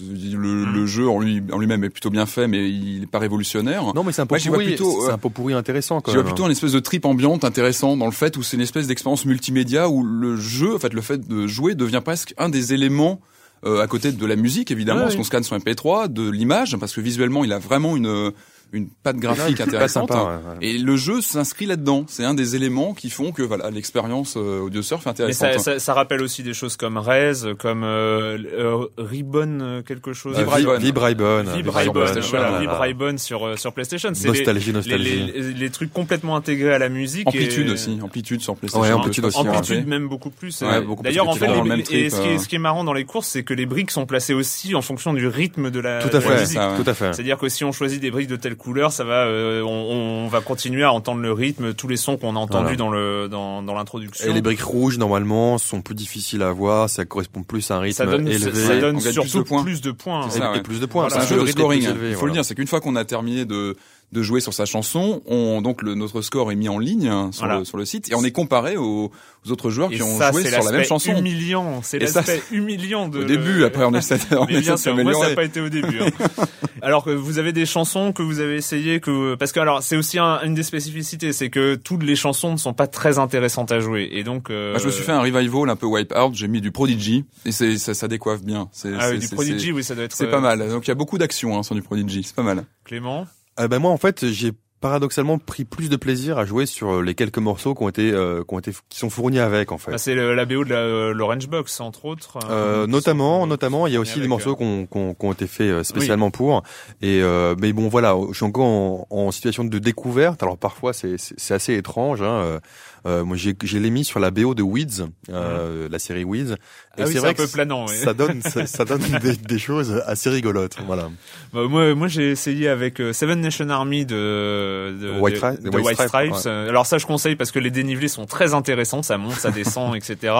Le, 0.00 0.64
hmm. 0.64 0.74
le, 0.74 0.86
jeu 0.86 1.08
en 1.08 1.20
lui 1.20 1.40
en 1.52 1.58
lui-même 1.58 1.84
est 1.84 1.90
plutôt 1.90 2.10
bien 2.10 2.26
fait, 2.26 2.48
mais 2.48 2.68
il 2.68 3.04
est 3.04 3.10
pas 3.10 3.20
révolutionnaire. 3.20 3.94
Non, 3.94 4.02
mais 4.02 4.12
c'est 4.12 4.22
un 4.22 4.26
peu 4.26 4.36
pourri. 4.36 4.76
C'est 4.76 5.12
un 5.12 5.18
peu 5.18 5.30
pourri 5.30 5.54
intéressant. 5.54 6.00
Quand 6.00 6.12
je 6.12 6.18
vois 6.18 6.24
plutôt 6.24 6.44
une 6.44 6.52
espèce 6.52 6.72
de 6.72 6.80
trip 6.80 7.04
ambiante 7.04 7.44
intéressant 7.44 7.96
dans 7.96 8.06
le 8.06 8.12
fait 8.12 8.36
où 8.36 8.42
c'est 8.42 8.56
une 8.56 8.62
espèce 8.62 8.86
d'expérience 8.86 9.24
multimédia 9.24 9.88
où 9.88 10.04
le 10.04 10.36
jeu, 10.36 10.74
en 10.74 10.78
fait, 10.78 10.92
le 10.92 11.00
fait 11.00 11.26
de 11.26 11.46
jouer 11.46 11.74
devient 11.74 12.02
presque 12.04 12.34
un 12.38 12.48
des 12.48 12.74
éléments 12.74 13.20
euh, 13.64 13.80
à 13.80 13.86
côté 13.86 14.12
de 14.12 14.26
la 14.26 14.36
musique 14.36 14.70
évidemment, 14.70 15.02
parce 15.02 15.16
qu'on 15.16 15.24
scanne 15.24 15.42
son 15.42 15.56
MP3, 15.56 16.12
de 16.12 16.28
l'image, 16.28 16.76
parce 16.76 16.92
que 16.92 17.00
visuellement 17.00 17.44
il 17.44 17.52
a 17.52 17.58
vraiment 17.58 17.96
une 17.96 18.32
une 18.74 18.88
patte 18.88 19.16
graphique 19.16 19.60
intéressante. 19.60 20.10
Sympa, 20.10 20.40
Et 20.60 20.78
le 20.78 20.96
jeu 20.96 21.20
s'inscrit 21.20 21.66
là-dedans. 21.66 22.04
C'est 22.08 22.24
un 22.24 22.34
des 22.34 22.56
éléments 22.56 22.92
qui 22.94 23.10
font 23.10 23.32
que 23.32 23.42
voilà 23.42 23.70
l'expérience 23.70 24.36
euh, 24.36 24.60
audio 24.60 24.82
surf 24.82 25.06
est 25.06 25.10
intéressante. 25.10 25.48
Mais 25.52 25.58
ça, 25.58 25.78
ça, 25.78 25.94
rappelle 25.94 26.22
aussi 26.22 26.42
des 26.42 26.54
choses 26.54 26.76
comme 26.76 26.98
Rez, 26.98 27.54
comme 27.58 27.84
euh, 27.84 28.38
euh 28.52 28.86
Ribbon 28.98 29.82
quelque 29.86 30.12
chose. 30.12 30.36
Vibraibon. 30.36 30.78
Vibraibon. 30.78 32.60
Vibraibon 32.60 33.18
sur 33.18 33.58
sur 33.58 33.72
PlayStation. 33.72 34.10
C'est 34.14 34.28
nostalgie, 34.28 34.66
les, 34.66 34.72
nostalgie. 34.72 35.32
Les, 35.32 35.52
les, 35.52 35.70
trucs 35.70 35.92
complètement 35.92 36.36
intégrés 36.36 36.74
à 36.74 36.78
la 36.78 36.88
musique. 36.88 37.26
Amplitude 37.28 37.70
aussi, 37.70 37.98
amplitude 38.02 38.40
sur 38.40 38.56
PlayStation. 38.56 38.86
Ouais, 38.86 38.92
amplitude 38.92 39.24
aussi. 39.24 39.38
Amplitude 39.38 39.86
même 39.86 40.08
beaucoup 40.08 40.30
plus. 40.30 40.62
D'ailleurs, 41.02 41.28
en 41.28 41.34
fait, 41.34 41.46
et 41.90 42.10
ce 42.10 42.20
qui, 42.20 42.28
est, 42.28 42.38
ce 42.38 42.48
qui 42.48 42.56
est 42.56 42.58
marrant 42.60 42.84
dans 42.84 42.92
les 42.92 43.04
courses, 43.04 43.28
c'est 43.28 43.42
que 43.42 43.54
les 43.54 43.66
briques 43.66 43.90
sont 43.90 44.06
placées 44.06 44.34
aussi 44.34 44.74
en 44.74 44.82
fonction 44.82 45.12
du 45.12 45.26
rythme 45.26 45.70
de 45.70 45.80
la, 45.80 46.02
tout 46.02 46.14
à 46.14 46.20
fait, 46.20 46.40
musique. 46.40 46.58
Tout 46.76 46.88
à 46.88 46.94
fait. 46.94 47.12
C'est-à-dire 47.12 47.38
que 47.38 47.48
si 47.48 47.64
on 47.64 47.72
choisit 47.72 48.00
des 48.00 48.10
briques 48.10 48.28
de 48.28 48.36
telle 48.36 48.56
couleur, 48.64 48.92
ça 48.92 49.04
va, 49.04 49.26
euh, 49.26 49.62
on, 49.62 50.24
on, 50.24 50.28
va 50.28 50.40
continuer 50.40 50.84
à 50.84 50.92
entendre 50.92 51.20
le 51.20 51.30
rythme, 51.32 51.74
tous 51.74 51.86
les 51.86 51.98
sons 51.98 52.16
qu'on 52.16 52.34
a 52.34 52.38
entendus 52.38 52.76
dans 52.76 52.90
le 52.90 53.28
dans, 53.28 53.62
dans 53.62 53.74
l'introduction. 53.74 54.26
Et 54.28 54.32
les 54.32 54.40
briques 54.40 54.62
rouges 54.62 54.96
normalement 54.96 55.58
sont 55.58 55.82
plus 55.82 55.94
difficiles 55.94 56.42
à 56.42 56.50
voir, 56.50 56.88
ça 56.88 57.04
correspond 57.04 57.42
plus 57.42 57.70
à 57.70 57.76
un 57.76 57.80
rythme 57.80 57.96
ça 57.96 58.06
donne, 58.06 58.26
élevé. 58.26 58.66
Ça 58.66 58.80
donne 58.80 59.00
surtout 59.00 59.22
plus 59.22 59.38
de 59.38 59.42
points. 59.42 59.62
Plus 59.62 59.80
de 59.82 59.92
points. 59.92 60.28
Et, 60.54 60.62
plus 60.62 60.80
de 60.80 60.86
points. 60.86 61.10
C'est 61.10 61.18
un 61.18 61.26
jeu 61.26 61.40
de 61.40 61.46
scoring. 61.46 61.86
Il 62.02 62.14
faut 62.14 62.26
le 62.26 62.32
dire, 62.32 62.44
c'est 62.44 62.54
qu'une 62.54 62.66
fois 62.66 62.80
qu'on 62.80 62.96
a 62.96 63.04
terminé 63.04 63.44
de 63.44 63.76
de 64.12 64.22
jouer 64.22 64.40
sur 64.40 64.54
sa 64.54 64.64
chanson, 64.64 65.22
on, 65.26 65.60
donc 65.60 65.82
le, 65.82 65.94
notre 65.94 66.22
score 66.22 66.52
est 66.52 66.56
mis 66.56 66.68
en 66.68 66.78
ligne 66.78 67.08
hein, 67.08 67.30
sur, 67.32 67.46
le, 67.46 67.64
sur 67.64 67.76
le 67.76 67.84
site 67.84 68.10
et 68.10 68.14
on 68.14 68.22
est 68.22 68.30
comparé 68.30 68.76
aux, 68.76 69.10
aux 69.44 69.50
autres 69.50 69.70
joueurs 69.70 69.90
qui 69.90 70.02
ont 70.02 70.20
joué 70.30 70.44
sur 70.44 70.62
la 70.62 70.72
même 70.72 70.84
chanson. 70.84 71.16
Humiliant, 71.16 71.80
c'est 71.82 71.98
l'aspect 71.98 72.42
humiliant 72.52 73.08
de. 73.08 73.20
Au 73.20 73.24
début, 73.24 73.64
après 73.64 73.84
on 73.84 73.94
essaie, 73.94 74.18
on 74.32 74.46
Mais 74.46 74.60
bien 74.60 74.76
sûr, 74.76 74.96
moi 74.96 75.14
ça 75.14 75.30
n'a 75.30 75.34
pas 75.34 75.44
été 75.44 75.60
au 75.60 75.68
début. 75.68 76.00
Hein. 76.00 76.44
alors 76.82 77.04
que 77.04 77.10
vous 77.10 77.38
avez 77.38 77.52
des 77.52 77.66
chansons 77.66 78.12
que 78.12 78.22
vous 78.22 78.40
avez 78.40 78.56
essayé 78.56 79.00
que 79.00 79.34
parce 79.34 79.52
que 79.52 79.60
alors 79.60 79.82
c'est 79.82 79.96
aussi 79.96 80.18
une 80.18 80.54
des 80.54 80.62
spécificités, 80.62 81.32
c'est 81.32 81.50
que 81.50 81.74
toutes 81.74 82.02
les 82.02 82.16
chansons 82.16 82.52
ne 82.52 82.58
sont 82.58 82.74
pas 82.74 82.86
très 82.86 83.18
intéressantes 83.18 83.72
à 83.72 83.80
jouer 83.80 84.08
et 84.12 84.22
donc. 84.22 84.50
Euh... 84.50 84.78
je 84.78 84.86
me 84.86 84.90
suis 84.90 85.02
fait 85.02 85.12
un 85.12 85.20
revival 85.20 85.70
un 85.70 85.76
peu 85.76 85.86
wipe 85.86 86.14
out, 86.16 86.34
j'ai 86.34 86.48
mis 86.48 86.60
du 86.60 86.70
Prodigy 86.70 87.24
et 87.44 87.52
c'est 87.52 87.78
ça, 87.78 87.94
ça 87.94 88.08
décoiffe 88.08 88.42
bien. 88.42 88.68
Ah 88.98 89.10
oui, 89.10 89.18
du 89.18 89.28
Prodigy, 89.28 89.72
oui, 89.72 89.82
ça 89.82 89.94
doit 89.94 90.04
être. 90.04 90.14
C'est 90.14 90.30
pas 90.30 90.36
euh, 90.36 90.40
mal. 90.40 90.68
Donc 90.68 90.86
il 90.86 90.90
y 90.90 90.92
a 90.92 90.96
beaucoup 90.96 91.18
d'actions 91.18 91.58
hein, 91.58 91.62
sur 91.62 91.74
du 91.74 91.82
Prodigy, 91.82 92.22
c'est 92.22 92.36
pas 92.36 92.42
mal. 92.42 92.64
Clément? 92.84 93.26
Euh, 93.60 93.68
ben 93.68 93.78
moi 93.78 93.90
en 93.90 93.96
fait 93.96 94.26
j'ai 94.26 94.52
paradoxalement 94.84 95.38
pris 95.38 95.64
plus 95.64 95.88
de 95.88 95.96
plaisir 95.96 96.36
à 96.36 96.44
jouer 96.44 96.66
sur 96.66 97.00
les 97.00 97.14
quelques 97.14 97.38
morceaux 97.38 97.74
qui 97.74 97.82
ont 97.82 97.88
été 97.88 98.12
euh, 98.12 98.44
qui 98.46 98.54
ont 98.54 98.58
été 98.58 98.70
qui 98.90 98.98
sont 98.98 99.08
fournis 99.08 99.38
avec 99.38 99.72
en 99.72 99.78
fait. 99.78 99.92
Ah, 99.94 99.96
c'est 99.96 100.14
la 100.14 100.44
BO 100.44 100.62
de 100.62 100.74
euh, 100.74 101.14
l'Orange 101.14 101.48
Box 101.48 101.80
entre 101.80 102.04
autres. 102.04 102.38
Euh, 102.50 102.86
notamment, 102.86 103.46
notamment, 103.46 103.86
il 103.86 103.94
y 103.94 103.96
a 103.96 104.00
aussi 104.00 104.20
des 104.20 104.28
morceaux 104.28 104.56
qui 104.56 104.62
ont, 104.62 104.86
ont, 105.18 105.32
été 105.32 105.46
faits 105.46 105.84
spécialement 105.84 106.30
pour. 106.30 106.62
Et 107.00 107.22
mais 107.58 107.72
bon 107.72 107.88
voilà, 107.88 108.14
je 108.30 108.36
suis 108.36 108.44
encore 108.44 108.66
en, 108.66 109.06
en 109.08 109.30
situation 109.30 109.64
de 109.64 109.78
découverte. 109.78 110.42
Alors 110.42 110.58
parfois 110.58 110.92
c'est 110.92 111.16
c'est 111.18 111.54
assez 111.54 111.72
étrange. 111.72 112.20
Hein. 112.20 112.60
Euh, 113.06 113.24
moi, 113.24 113.36
j'ai, 113.36 113.54
j'ai 113.62 113.80
l'ai 113.80 113.90
mis 113.90 114.04
sur 114.04 114.18
la 114.20 114.30
BO 114.30 114.54
de 114.54 114.62
Weeds, 114.62 115.06
euh, 115.30 115.88
la 115.90 115.98
série 115.98 116.24
Weeds. 116.24 116.56
Et 116.96 117.02
ah 117.02 117.06
c'est 117.06 117.18
vrai 117.18 117.30
un 117.30 117.34
peu 117.34 117.46
planant. 117.46 117.86
Ça 117.86 118.14
donne, 118.14 118.40
ça, 118.42 118.84
donne 118.84 119.00
des, 119.22 119.36
des, 119.36 119.58
choses 119.58 120.02
assez 120.06 120.30
rigolotes. 120.30 120.76
Voilà. 120.86 121.10
Bah, 121.52 121.62
moi, 121.68 121.94
moi, 121.94 122.08
j'ai 122.08 122.30
essayé 122.30 122.68
avec 122.68 123.00
euh, 123.00 123.12
Seven 123.12 123.40
Nation 123.40 123.68
Army 123.68 124.06
de, 124.06 124.96
de 125.00 125.18
White, 125.18 125.42
de, 125.62 125.70
de 125.70 125.78
White, 125.78 126.00
Stripes. 126.00 126.46
Alors 126.46 126.86
ça, 126.86 126.98
je 126.98 127.06
conseille 127.06 127.36
parce 127.36 127.50
que 127.50 127.58
les 127.58 127.70
dénivelés 127.70 128.08
sont 128.08 128.26
très 128.26 128.54
intéressants. 128.54 129.02
Ça 129.02 129.18
monte, 129.18 129.34
ça 129.34 129.50
descend, 129.52 129.96
etc. 129.96 130.34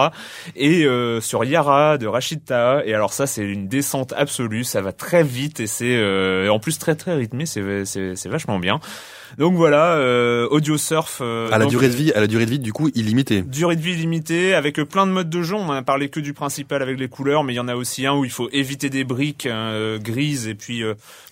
Et 0.55 0.85
euh, 0.85 1.21
sur 1.21 1.43
Yara 1.43 1.97
de 1.97 2.07
Rachid 2.07 2.43
Taha. 2.43 2.85
Et 2.85 2.93
alors 2.93 3.13
ça, 3.13 3.27
c'est 3.27 3.43
une 3.43 3.67
descente 3.67 4.13
absolue. 4.17 4.63
Ça 4.63 4.81
va 4.81 4.91
très 4.91 5.23
vite 5.23 5.59
et 5.59 5.67
c'est 5.67 5.97
euh, 5.97 6.49
en 6.49 6.59
plus 6.59 6.79
très 6.79 6.95
très 6.95 7.15
rythmé. 7.15 7.45
C'est, 7.45 7.85
c'est, 7.85 8.15
c'est 8.15 8.29
vachement 8.29 8.59
bien. 8.59 8.79
Donc 9.37 9.55
voilà, 9.55 9.95
euh, 9.95 10.47
audio 10.49 10.77
surf. 10.77 11.19
Euh, 11.21 11.49
à 11.51 11.57
la 11.57 11.65
durée 11.65 11.89
de 11.89 11.93
vie, 11.93 12.11
à 12.13 12.21
la 12.21 12.27
durée 12.27 12.45
de 12.45 12.51
vie 12.51 12.59
du 12.59 12.73
coup 12.73 12.89
illimitée. 12.95 13.41
Durée 13.41 13.75
de 13.75 13.81
vie 13.81 13.93
illimitée 13.93 14.53
avec 14.53 14.81
plein 14.83 15.05
de 15.05 15.11
modes 15.11 15.29
de 15.29 15.41
jeu. 15.41 15.55
On 15.55 15.71
a 15.71 15.81
parlé 15.81 16.09
que 16.09 16.19
du 16.19 16.33
principal 16.33 16.81
avec 16.81 16.99
les 16.99 17.07
couleurs, 17.07 17.43
mais 17.43 17.53
il 17.53 17.57
y 17.57 17.59
en 17.59 17.67
a 17.67 17.75
aussi 17.75 18.05
un 18.05 18.15
où 18.15 18.25
il 18.25 18.31
faut 18.31 18.49
éviter 18.51 18.89
des 18.89 19.03
briques 19.03 19.45
euh, 19.45 19.99
grises 19.99 20.47
et 20.47 20.55
puis 20.55 20.83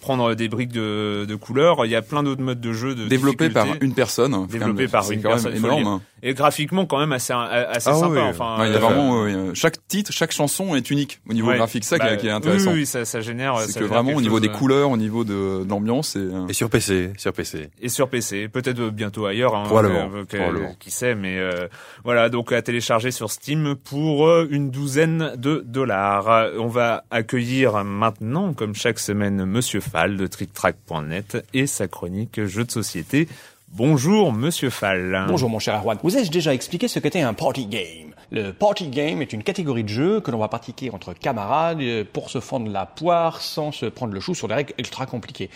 prendre 0.01 0.35
des 0.35 0.47
briques 0.49 0.71
de, 0.71 1.25
de 1.27 1.35
couleurs. 1.35 1.85
Il 1.85 1.91
y 1.91 1.95
a 1.95 2.01
plein 2.01 2.23
d'autres 2.23 2.41
modes 2.41 2.61
de 2.61 2.73
jeu. 2.73 2.95
De 2.95 3.07
Développé 3.07 3.49
par 3.49 3.67
une 3.81 3.93
personne. 3.93 4.33
Hein. 4.33 4.47
Développé 4.49 4.87
par 4.87 5.09
une 5.11 5.21
personne. 5.21 5.55
Énorme. 5.55 6.01
Et 6.23 6.33
graphiquement 6.33 6.85
quand 6.85 6.99
même 6.99 7.11
assez 7.11 7.33
assez 7.33 7.89
ah 7.89 7.93
sympa. 7.93 8.21
Enfin, 8.21 8.65
il 8.65 8.73
y 8.73 8.75
a 8.75 8.79
vraiment 8.79 9.53
chaque 9.53 9.87
titre, 9.87 10.11
chaque 10.11 10.31
chanson 10.31 10.75
est 10.75 10.89
unique 10.89 11.21
au 11.29 11.33
niveau 11.33 11.51
graphique. 11.53 11.83
Ça 11.83 11.97
bah, 11.97 12.17
qui 12.17 12.27
est 12.27 12.31
intéressant. 12.31 12.71
Oui, 12.71 12.79
oui 12.79 12.85
ça, 12.85 13.05
ça 13.05 13.21
génère. 13.21 13.59
C'est 13.59 13.79
que 13.79 13.85
vraiment 13.85 14.13
au 14.13 14.21
niveau 14.21 14.39
des 14.39 14.49
couleurs, 14.49 14.89
au 14.89 14.97
niveau 14.97 15.23
de, 15.23 15.65
l'ambiance 15.67 16.15
et. 16.15 16.23
Et 16.49 16.53
sur 16.53 16.69
PC, 16.69 17.13
sur 17.17 17.33
PC 17.33 17.69
sur 17.93 18.09
PC, 18.09 18.49
peut-être 18.49 18.89
bientôt 18.89 19.25
ailleurs, 19.25 19.55
hein, 19.55 19.63
probablement, 19.65 20.09
euh, 20.13 20.69
qui 20.79 20.91
sait, 20.91 21.15
mais 21.15 21.37
euh, 21.37 21.67
voilà, 22.03 22.29
donc 22.29 22.51
à 22.51 22.61
télécharger 22.61 23.11
sur 23.11 23.31
Steam 23.31 23.75
pour 23.75 24.27
euh, 24.27 24.47
une 24.49 24.71
douzaine 24.71 25.33
de 25.37 25.63
dollars. 25.65 26.49
On 26.57 26.67
va 26.67 27.05
accueillir 27.11 27.83
maintenant, 27.83 28.53
comme 28.53 28.73
chaque 28.73 28.99
semaine, 28.99 29.45
Monsieur 29.45 29.79
Fall 29.79 30.17
de 30.17 30.27
TrickTrack.net 30.27 31.45
et 31.53 31.67
sa 31.67 31.87
chronique 31.87 32.43
jeux 32.45 32.65
de 32.65 32.71
société. 32.71 33.27
Bonjour 33.75 34.31
Monsieur 34.31 34.69
Fall. 34.69 35.25
Bonjour 35.27 35.49
mon 35.49 35.57
cher 35.57 35.79
Erwan. 35.79 35.97
Vous 36.03 36.15
ai-je 36.15 36.29
déjà 36.29 36.53
expliqué 36.53 36.87
ce 36.87 36.99
qu'était 36.99 37.21
un 37.21 37.33
party 37.33 37.65
game? 37.65 38.12
Le 38.33 38.51
party 38.51 38.87
game 38.87 39.21
est 39.21 39.31
une 39.31 39.43
catégorie 39.43 39.83
de 39.83 39.89
jeu 39.89 40.19
que 40.19 40.31
l'on 40.31 40.39
va 40.39 40.47
pratiquer 40.47 40.89
entre 40.89 41.13
camarades 41.13 41.81
euh, 41.81 42.03
pour 42.03 42.31
se 42.31 42.39
fendre 42.39 42.69
la 42.71 42.87
poire 42.87 43.41
sans 43.41 43.71
se 43.71 43.85
prendre 43.85 44.11
le 44.11 44.19
chou 44.19 44.33
sur 44.33 44.47
des 44.47 44.55
règles 44.55 44.73
ultra 44.79 45.05
compliquées. 45.05 45.51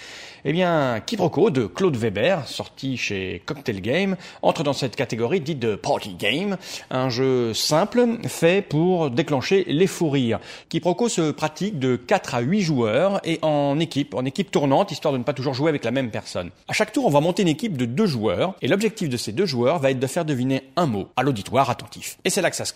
Eh 0.45 0.53
bien, 0.53 1.01
Quiproquo 1.03 1.49
de 1.49 1.65
Claude 1.65 1.95
Weber, 1.95 2.47
sorti 2.47 2.95
chez 2.95 3.41
Cocktail 3.47 3.81
Game, 3.81 4.15
entre 4.43 4.61
dans 4.61 4.73
cette 4.73 4.95
catégorie 4.95 5.41
dite 5.41 5.57
de 5.57 5.73
party 5.73 6.13
game, 6.13 6.57
un 6.91 7.09
jeu 7.09 7.51
simple 7.55 8.19
fait 8.27 8.61
pour 8.61 9.09
déclencher 9.09 9.63
les 9.67 9.87
fous 9.87 10.11
rires. 10.11 10.39
Quiproquo 10.69 11.09
se 11.09 11.31
pratique 11.31 11.79
de 11.79 11.95
4 11.95 12.35
à 12.35 12.41
8 12.41 12.61
joueurs 12.61 13.19
et 13.23 13.39
en 13.41 13.79
équipe, 13.79 14.13
en 14.13 14.23
équipe 14.23 14.51
tournante, 14.51 14.91
histoire 14.91 15.13
de 15.13 15.17
ne 15.17 15.23
pas 15.23 15.33
toujours 15.33 15.55
jouer 15.55 15.69
avec 15.69 15.83
la 15.83 15.91
même 15.91 16.11
personne. 16.11 16.51
À 16.67 16.73
chaque 16.73 16.91
tour, 16.91 17.07
on 17.07 17.09
va 17.09 17.21
monter 17.21 17.41
une 17.41 17.47
équipe 17.47 17.75
de 17.75 17.85
deux 17.85 18.05
joueurs 18.05 18.53
et 18.61 18.67
l'objectif 18.67 19.09
de 19.09 19.17
ces 19.17 19.31
deux 19.31 19.47
joueurs 19.47 19.79
va 19.79 19.89
être 19.89 19.99
de 19.99 20.07
faire 20.07 20.25
deviner 20.25 20.61
un 20.75 20.85
mot 20.85 21.07
à 21.15 21.23
l'auditoire 21.23 21.71
attentif. 21.71 22.19
Et 22.23 22.29
c'est 22.29 22.43
là 22.43 22.51
que 22.51 22.55
ça 22.55 22.66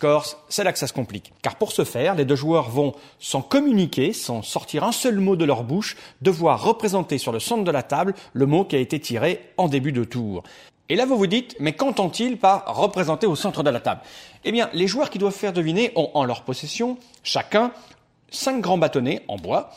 c'est 0.50 0.64
là 0.64 0.72
que 0.72 0.80
ça 0.80 0.88
se 0.88 0.94
complique. 0.94 1.34
Car 1.42 1.56
pour 1.56 1.72
ce 1.72 1.84
faire, 1.84 2.16
les 2.16 2.26
deux 2.26 2.36
joueurs 2.36 2.70
vont, 2.70 2.94
sans 3.20 3.42
communiquer, 3.42 4.14
sans 4.14 4.42
sortir 4.42 4.84
un 4.84 4.92
seul 4.92 5.20
mot 5.20 5.36
de 5.36 5.46
leur 5.46 5.64
bouche, 5.64 5.98
devoir 6.22 6.64
représenter 6.64 7.18
sur 7.18 7.32
le 7.32 7.40
centre 7.40 7.64
de 7.64 7.72
la 7.72 7.84
table 7.84 8.14
le 8.34 8.46
mot 8.46 8.66
qui 8.66 8.76
a 8.76 8.80
été 8.80 9.00
tiré 9.00 9.40
en 9.58 9.68
début 9.68 9.92
de 9.92 10.04
tour. 10.04 10.44
Et 10.90 10.96
là, 10.96 11.06
vous 11.06 11.18
vous 11.18 11.28
dites, 11.28 11.56
mais 11.60 11.74
qu'entend-il 11.74 12.38
par 12.38 12.76
représenter 12.76 13.26
au 13.26 13.36
centre 13.36 13.64
de 13.64 13.70
la 13.70 13.80
table? 13.80 14.02
Eh 14.44 14.52
bien, 14.52 14.70
les 14.74 14.88
joueurs 14.88 15.10
qui 15.10 15.20
doivent 15.20 15.34
faire 15.34 15.54
deviner 15.54 15.94
ont 15.96 16.12
en 16.14 16.26
leur 16.26 16.42
possession, 16.42 16.98
chacun, 17.24 17.72
cinq 18.30 18.60
grands 18.60 18.78
bâtonnets 18.78 19.24
en 19.30 19.38
bois, 19.38 19.72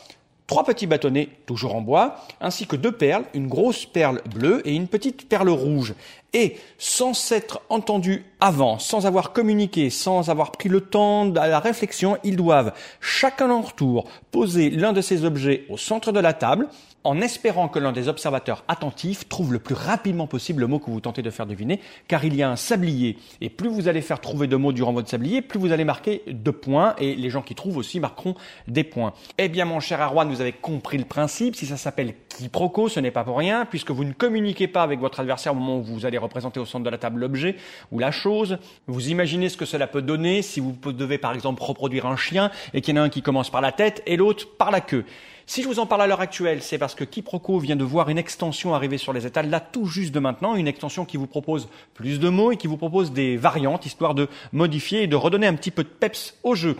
trois 0.47 0.63
petits 0.63 0.87
bâtonnets 0.87 1.29
toujours 1.45 1.75
en 1.75 1.81
bois, 1.81 2.17
ainsi 2.41 2.67
que 2.67 2.75
deux 2.75 2.91
perles, 2.91 3.23
une 3.33 3.47
grosse 3.47 3.85
perle 3.85 4.21
bleue 4.25 4.61
et 4.67 4.75
une 4.75 4.87
petite 4.87 5.29
perle 5.29 5.49
rouge. 5.49 5.93
Et 6.35 6.57
sans 6.77 7.13
s'être 7.13 7.61
entendus 7.69 8.25
avant, 8.41 8.77
sans 8.77 9.05
avoir 9.05 9.31
communiqué, 9.31 9.89
sans 9.89 10.29
avoir 10.29 10.51
pris 10.51 10.67
le 10.67 10.81
temps 10.81 11.25
de 11.25 11.35
la 11.35 11.59
réflexion, 11.59 12.17
ils 12.25 12.35
doivent 12.35 12.73
chacun 12.99 13.47
leur 13.47 13.71
tour 13.73 14.03
poser 14.31 14.69
l'un 14.69 14.91
de 14.91 14.99
ces 14.99 15.23
objets 15.23 15.63
au 15.69 15.77
centre 15.77 16.11
de 16.11 16.19
la 16.19 16.33
table, 16.33 16.67
en 17.05 17.21
espérant 17.21 17.69
que 17.69 17.79
l'un 17.79 17.91
des 17.91 18.07
observateurs 18.07 18.63
attentifs 18.67 19.29
trouve 19.29 19.53
le 19.53 19.59
plus 19.59 19.75
rapidement 19.75 20.25
possible 20.25 20.61
le 20.61 20.67
mot 20.67 20.79
que 20.79 20.89
vous 20.89 20.99
tentez 20.99 21.21
de 21.21 21.29
faire 21.29 21.45
deviner, 21.45 21.79
car 22.07 22.25
il 22.25 22.35
y 22.35 22.41
a 22.41 22.49
un 22.49 22.55
sablier. 22.55 23.17
Et 23.41 23.49
plus 23.49 23.69
vous 23.69 23.87
allez 23.87 24.01
faire 24.01 24.19
trouver 24.19 24.47
de 24.47 24.55
mots 24.55 24.73
durant 24.73 24.91
votre 24.91 25.07
sablier, 25.07 25.43
plus 25.43 25.59
vous 25.59 25.71
allez 25.71 25.85
marquer 25.85 26.23
de 26.27 26.51
points, 26.51 26.95
et 26.97 27.15
les 27.15 27.29
gens 27.29 27.43
qui 27.43 27.53
trouvent 27.53 27.77
aussi 27.77 27.99
marqueront 27.99 28.33
des 28.67 28.83
points. 28.83 29.13
Eh 29.37 29.49
bien, 29.49 29.65
mon 29.65 29.79
cher 29.79 30.01
Arwan, 30.01 30.27
vous 30.27 30.41
avez 30.41 30.51
compris 30.51 30.97
le 30.97 31.05
principe. 31.05 31.55
Si 31.55 31.67
ça 31.67 31.77
s'appelle 31.77 32.15
quiproquo, 32.27 32.89
ce 32.89 32.99
n'est 32.99 33.11
pas 33.11 33.23
pour 33.23 33.37
rien, 33.37 33.65
puisque 33.65 33.91
vous 33.91 34.03
ne 34.03 34.13
communiquez 34.13 34.67
pas 34.67 34.81
avec 34.81 34.99
votre 34.99 35.19
adversaire 35.19 35.51
au 35.53 35.55
moment 35.55 35.77
où 35.77 35.83
vous 35.83 36.07
allez 36.07 36.17
représenter 36.17 36.59
au 36.59 36.65
centre 36.65 36.85
de 36.85 36.89
la 36.89 36.97
table 36.97 37.19
l'objet 37.19 37.55
ou 37.91 37.99
la 37.99 38.09
chose. 38.09 38.57
Vous 38.87 39.09
imaginez 39.09 39.49
ce 39.49 39.57
que 39.57 39.65
cela 39.65 39.85
peut 39.85 40.01
donner 40.01 40.41
si 40.41 40.59
vous 40.59 40.75
devez 40.91 41.19
par 41.19 41.33
exemple 41.33 41.61
reproduire 41.61 42.07
un 42.07 42.17
chien 42.17 42.49
et 42.73 42.81
qu'il 42.81 42.95
y 42.95 42.99
en 42.99 43.03
a 43.03 43.05
un 43.05 43.09
qui 43.09 43.21
commence 43.21 43.51
par 43.51 43.61
la 43.61 43.71
tête 43.71 44.01
et 44.07 44.17
l'autre 44.17 44.47
par 44.57 44.71
la 44.71 44.81
queue. 44.81 45.05
Si 45.47 45.61
je 45.61 45.67
vous 45.67 45.77
en 45.77 45.85
parle 45.85 46.01
à 46.01 46.07
l'heure 46.07 46.21
actuelle, 46.21 46.63
c'est 46.63 46.79
parce 46.79 46.95
que 46.95 47.03
Quiproquo 47.03 47.59
vient 47.59 47.75
de 47.75 47.83
voir 47.83 48.09
une 48.09 48.17
extension 48.17 48.73
arriver 48.73 48.97
sur 48.97 49.13
les 49.13 49.27
étals, 49.27 49.47
là 49.47 49.59
tout 49.59 49.85
juste 49.85 50.11
de 50.11 50.19
maintenant, 50.19 50.55
une 50.55 50.67
extension 50.67 51.05
qui 51.05 51.17
vous 51.17 51.27
propose 51.27 51.69
plus 51.93 52.19
de 52.19 52.29
mots 52.29 52.51
et 52.51 52.57
qui 52.57 52.65
vous 52.65 52.77
propose 52.77 53.11
des 53.11 53.37
variantes, 53.37 53.85
histoire 53.85 54.15
de 54.15 54.27
modifier 54.53 55.03
et 55.03 55.07
de 55.07 55.15
redonner 55.15 55.45
un 55.45 55.53
petit 55.53 55.69
peu 55.69 55.83
de 55.83 55.89
peps 55.89 56.35
au 56.41 56.55
jeu. 56.55 56.75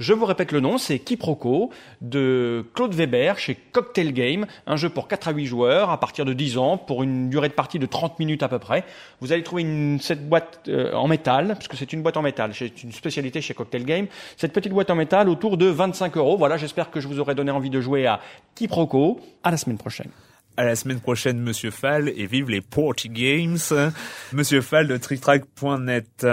Je 0.00 0.14
vous 0.14 0.24
répète 0.24 0.50
le 0.50 0.60
nom, 0.60 0.78
c'est 0.78 0.98
Quiproquo 0.98 1.68
de 2.00 2.64
Claude 2.74 2.94
Weber 2.94 3.38
chez 3.38 3.54
Cocktail 3.54 4.14
Game, 4.14 4.46
un 4.66 4.76
jeu 4.76 4.88
pour 4.88 5.08
4 5.08 5.28
à 5.28 5.32
8 5.32 5.44
joueurs 5.44 5.90
à 5.90 6.00
partir 6.00 6.24
de 6.24 6.32
10 6.32 6.56
ans 6.56 6.78
pour 6.78 7.02
une 7.02 7.28
durée 7.28 7.50
de 7.50 7.52
partie 7.52 7.78
de 7.78 7.84
30 7.84 8.18
minutes 8.18 8.42
à 8.42 8.48
peu 8.48 8.58
près. 8.58 8.84
Vous 9.20 9.30
allez 9.30 9.42
trouver 9.42 9.60
une, 9.60 10.00
cette 10.00 10.26
boîte 10.26 10.60
euh, 10.68 10.94
en 10.94 11.06
métal, 11.06 11.54
puisque 11.58 11.76
c'est 11.76 11.92
une 11.92 12.00
boîte 12.02 12.16
en 12.16 12.22
métal, 12.22 12.52
c'est 12.54 12.82
une 12.82 12.92
spécialité 12.92 13.42
chez 13.42 13.52
Cocktail 13.52 13.84
Game. 13.84 14.06
Cette 14.38 14.54
petite 14.54 14.72
boîte 14.72 14.88
en 14.88 14.94
métal 14.94 15.28
autour 15.28 15.58
de 15.58 15.66
25 15.66 16.16
euros. 16.16 16.38
Voilà, 16.38 16.56
j'espère 16.56 16.90
que 16.90 16.98
je 16.98 17.06
vous 17.06 17.20
aurai 17.20 17.34
donné 17.34 17.50
envie 17.50 17.68
de 17.68 17.82
jouer 17.82 18.06
à 18.06 18.20
Quiproquo. 18.54 19.20
À 19.44 19.50
la 19.50 19.58
semaine 19.58 19.76
prochaine. 19.76 20.08
À 20.56 20.64
la 20.64 20.76
semaine 20.76 21.00
prochaine, 21.00 21.38
Monsieur 21.38 21.70
Fall, 21.70 22.08
et 22.16 22.24
vive 22.24 22.48
les 22.48 22.62
Porty 22.62 23.10
Games. 23.10 23.58
Monsieur 24.32 24.62
Fall 24.62 24.88
de 24.88 24.96
TrickTrack.net. 24.96 26.26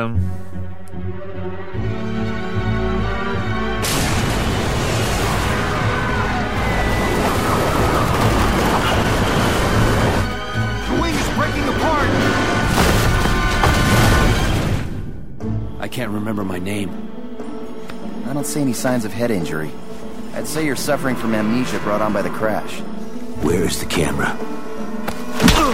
can't 15.97 16.11
remember 16.11 16.43
my 16.43 16.59
name. 16.59 16.91
I 18.27 18.33
don't 18.33 18.45
see 18.45 18.61
any 18.61 18.73
signs 18.73 19.03
of 19.03 19.11
head 19.11 19.31
injury. 19.31 19.71
I'd 20.35 20.45
say 20.45 20.63
you're 20.63 20.75
suffering 20.75 21.15
from 21.15 21.33
amnesia 21.33 21.79
brought 21.79 22.03
on 22.03 22.13
by 22.13 22.21
the 22.21 22.29
crash. 22.29 22.81
Where 23.41 23.63
is 23.63 23.79
the 23.79 23.87
camera? 23.87 24.37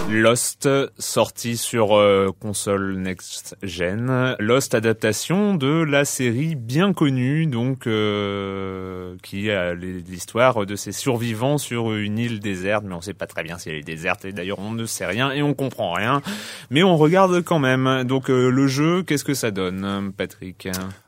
Lost, 0.09 0.69
sorti 0.97 1.57
sur 1.57 1.95
euh, 1.95 2.31
console 2.39 2.97
next 2.97 3.55
gen. 3.63 4.35
Lost, 4.39 4.75
adaptation 4.75 5.55
de 5.55 5.83
la 5.83 6.05
série 6.05 6.55
bien 6.55 6.93
connue, 6.93 7.45
donc 7.45 7.87
euh, 7.87 9.15
qui 9.23 9.49
a 9.51 9.73
l'histoire 9.73 10.65
de 10.65 10.75
ces 10.75 10.91
survivants 10.91 11.57
sur 11.57 11.93
une 11.93 12.19
île 12.19 12.39
déserte, 12.39 12.83
mais 12.87 12.93
on 12.95 13.01
sait 13.01 13.13
pas 13.13 13.27
très 13.27 13.43
bien 13.43 13.57
si 13.57 13.69
elle 13.69 13.75
est 13.75 13.81
déserte. 13.81 14.25
Et 14.25 14.31
d'ailleurs, 14.31 14.59
on 14.59 14.71
ne 14.71 14.85
sait 14.85 15.05
rien 15.05 15.31
et 15.31 15.41
on 15.41 15.53
comprend 15.53 15.93
rien, 15.93 16.21
mais 16.69 16.83
on 16.83 16.97
regarde 16.97 17.41
quand 17.41 17.59
même. 17.59 18.03
Donc 18.03 18.29
euh, 18.29 18.49
le 18.49 18.67
jeu, 18.67 19.03
qu'est-ce 19.03 19.25
que 19.25 19.33
ça 19.33 19.51
donne, 19.51 20.11
Patrick? 20.15 20.67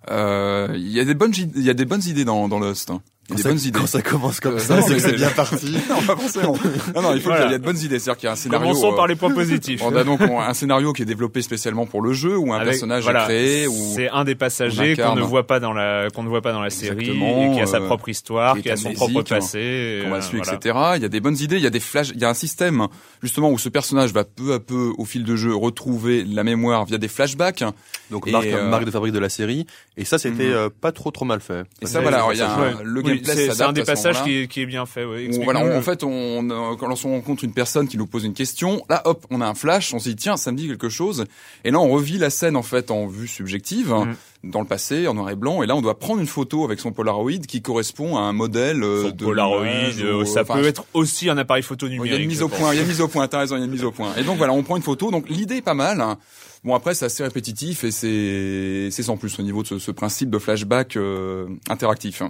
Il 0.10 0.92
y 0.92 1.00
a 1.00 1.06
des 1.06 1.16
bonnes, 1.16 1.34
il 1.36 1.64
y 1.64 1.70
a 1.70 1.74
des 1.74 1.86
bonnes 1.86 2.04
idées 2.06 2.26
dans, 2.26 2.48
dans 2.48 2.60
Lost. 2.60 2.92
Il 3.30 3.32
y 3.32 3.34
a 3.34 3.38
des 3.38 3.42
ça, 3.44 3.50
bonnes 3.50 3.60
idées. 3.60 3.80
Quand 3.80 3.88
ça 3.88 4.02
commence 4.04 4.40
comme 4.40 4.60
ça, 4.60 4.82
c'est 4.84 4.94
que 4.94 5.00
c'est 5.00 5.16
bien 5.16 5.32
parti. 5.32 5.78
non, 5.90 6.02
pas 6.02 6.16
forcément. 6.16 6.56
Non, 6.94 7.02
non, 7.02 7.14
il 7.16 7.22
faut 7.22 7.32
qu'il 7.32 7.50
y 7.50 7.54
ait 7.54 7.58
de 7.58 7.64
bonnes 7.64 7.80
idées. 7.80 7.98
C'est-à-dire 7.98 8.18
qu'il 8.18 8.28
y 8.28 8.30
a 8.30 8.34
un 8.34 8.36
scénario. 8.36 8.68
Commençons 8.68 8.96
par 8.96 9.08
les 9.08 9.16
points 9.16 9.34
positifs. 9.34 9.82
On 9.84 9.96
a 9.96 10.04
donc 10.04 10.22
un 10.22 10.54
scénario 10.54 10.94
qui 10.94 11.02
est 11.02 11.06
développé 11.06 11.42
spécialement 11.42 11.88
pour 11.88 12.02
le 12.02 12.14
jeu, 12.14 12.38
ou 12.38 12.54
un 12.54 12.58
Avec, 12.58 12.74
personnage 12.74 13.04
voilà, 13.04 13.24
est 13.24 13.26
créé, 13.26 13.68
ou 13.68 13.94
c'est 13.96 14.10
un 14.10 14.24
des 14.26 14.36
passagers 14.36 14.96
qu'on 14.96 15.16
ne 15.16 15.22
voit 15.22 15.48
pas 15.48 15.60
dans 15.60 15.74
la 15.74 16.08
qu'on 16.14 16.24
ne 16.24 16.30
voit 16.30 16.42
pas 16.42 16.54
dans 16.54 16.62
la 16.62 16.70
série, 16.70 17.10
et 17.10 17.54
qui 17.54 17.62
a 17.62 17.66
sa 17.66 17.82
propre 17.82 18.10
histoire, 18.10 18.60
qui, 18.60 18.70
a 18.70 18.78
son 18.78 18.94
propre 18.94 19.24
passé, 19.24 20.02
qu'on 20.04 20.12
va 20.12 20.22
suivre, 20.22 20.44
voilà. 20.44 20.60
etc. 20.60 20.80
Il 20.98 21.02
y 21.02 21.06
a 21.06 21.10
des 21.10 21.20
bonnes 21.20 21.38
idées. 21.38 21.58
Il 21.58 21.64
y 21.64 21.68
a 21.68 21.72
des 21.72 21.80
flashs. 21.80 22.12
Il 22.14 22.22
y 22.22 22.26
a 22.26 22.30
un 22.30 22.36
système 22.36 22.88
justement 23.24 23.50
où 23.50 23.58
ce 23.58 23.70
personnage 23.70 24.14
va 24.14 24.24
peu 24.24 24.54
à 24.54 24.60
peu, 24.60 24.92
au 24.98 25.06
fil 25.06 25.24
de 25.24 25.36
jeu, 25.36 25.56
retrouver 25.56 26.24
la 26.24 26.44
mémoire 26.44 26.86
via 26.86 26.98
des 26.98 27.08
flashbacks. 27.08 27.64
Donc 28.12 28.28
marque, 28.28 28.46
euh, 28.46 28.70
marque 28.70 28.86
de 28.86 28.92
fabrique 28.92 29.14
de 29.14 29.20
la 29.20 29.30
série. 29.30 29.66
Et 29.98 30.06
ça, 30.06 30.18
c'était 30.20 30.44
euh, 30.44 30.70
pas 30.70 30.92
trop 30.92 31.10
trop 31.10 31.26
mal 31.26 31.40
fait. 31.40 31.64
Et 31.82 31.88
ça, 31.88 32.02
voilà. 32.02 32.18
alors, 32.18 32.34
il 32.34 32.40
y 32.40 32.42
a 32.42 32.84
le 32.84 33.02
Oui, 33.16 33.22
c'est- 33.26 33.52
c'est 33.52 33.64
un 33.64 33.74
des 33.74 33.84
passages 33.84 34.24
qui 34.24 34.38
est, 34.38 34.48
qui 34.48 34.62
est 34.62 34.66
bien 34.66 34.86
fait. 34.86 35.06
Ouais. 35.06 35.30
Voilà, 35.44 35.62
on- 35.62 35.78
en 35.78 35.82
fait, 35.82 36.04
on, 36.04 36.48
quand 36.80 36.90
on 37.06 37.12
rencontre 37.12 37.44
une 37.44 37.54
personne 37.54 37.88
qui 37.88 37.98
nous 37.98 38.08
pose 38.08 38.24
une 38.24 38.34
question, 38.34 38.84
là, 38.90 39.02
hop, 39.06 39.26
on 39.30 39.42
a 39.42 39.46
un 39.48 39.54
flash, 39.56 39.94
on 39.94 40.00
se 40.00 40.10
dit 40.10 40.16
tiens, 40.16 40.38
ça 40.38 40.52
me 40.52 40.58
dit 40.58 40.68
quelque 40.68 40.90
chose, 40.90 41.26
et 41.64 41.72
là, 41.72 41.80
on 41.80 41.90
revit 41.90 42.18
la 42.18 42.30
scène 42.30 42.56
en 42.56 42.64
fait 42.64 42.92
en 42.92 43.08
vue 43.08 43.28
subjective, 43.28 43.90
Mm. 43.94 44.16
dans 44.52 44.62
le 44.62 44.68
passé, 44.68 45.08
en 45.08 45.14
noir 45.16 45.30
et 45.32 45.36
blanc, 45.36 45.64
et 45.64 45.66
là, 45.68 45.76
on 45.76 45.82
doit 45.82 45.98
prendre 45.98 46.20
une 46.22 46.28
photo 46.28 46.64
avec 46.66 46.80
son 46.80 46.92
Polaroid 46.92 47.32
qui 47.48 47.62
correspond 47.62 48.18
à 48.18 48.22
un 48.22 48.34
modèle 48.34 48.84
euh, 48.84 49.04
Son 49.04 49.10
de 49.10 49.24
Polaroid, 49.24 49.66
euh, 49.66 50.22
ou- 50.22 50.26
ça 50.26 50.44
peut 50.44 50.64
être 50.66 50.86
aussi 50.94 51.30
un 51.30 51.38
appareil 51.38 51.64
photo 51.64 51.88
il 51.88 51.90
y 51.90 51.94
numérique. 51.94 52.14
a 52.20 52.22
une 52.22 52.28
mise 52.30 52.42
au 52.44 52.50
point, 52.50 52.74
il 52.74 52.78
y 52.78 52.80
a 52.80 52.82
une 52.84 52.88
mise 52.88 53.02
au 53.02 53.08
point, 53.08 53.28
t'as 53.28 53.40
raison, 53.40 53.56
il 53.56 53.60
y 53.60 53.62
a 53.62 53.66
une 53.66 53.72
mise 53.72 53.84
au 53.84 53.92
point. 53.92 54.14
Et 54.18 54.24
donc 54.24 54.38
voilà, 54.38 54.54
on 54.54 54.62
prend 54.64 54.76
une 54.78 54.84
photo, 54.84 55.10
donc 55.12 55.30
l'idée 55.30 55.58
est 55.58 55.62
pas 55.62 55.74
mal. 55.74 56.02
hein. 56.02 56.18
Bon 56.64 56.74
après 56.74 56.96
c'est 56.96 57.06
assez 57.06 57.22
répétitif 57.24 57.84
et 57.84 57.92
c'est 57.92 58.90
c'est 58.90 59.04
sans 59.04 59.18
plus 59.18 59.38
au 59.40 59.44
niveau 59.44 59.62
de 59.62 59.68
ce, 59.68 59.78
ce 59.80 59.92
principe 59.92 60.32
de 60.32 60.40
flashback 60.40 60.96
euh, 60.98 61.46
interactif. 61.70 62.24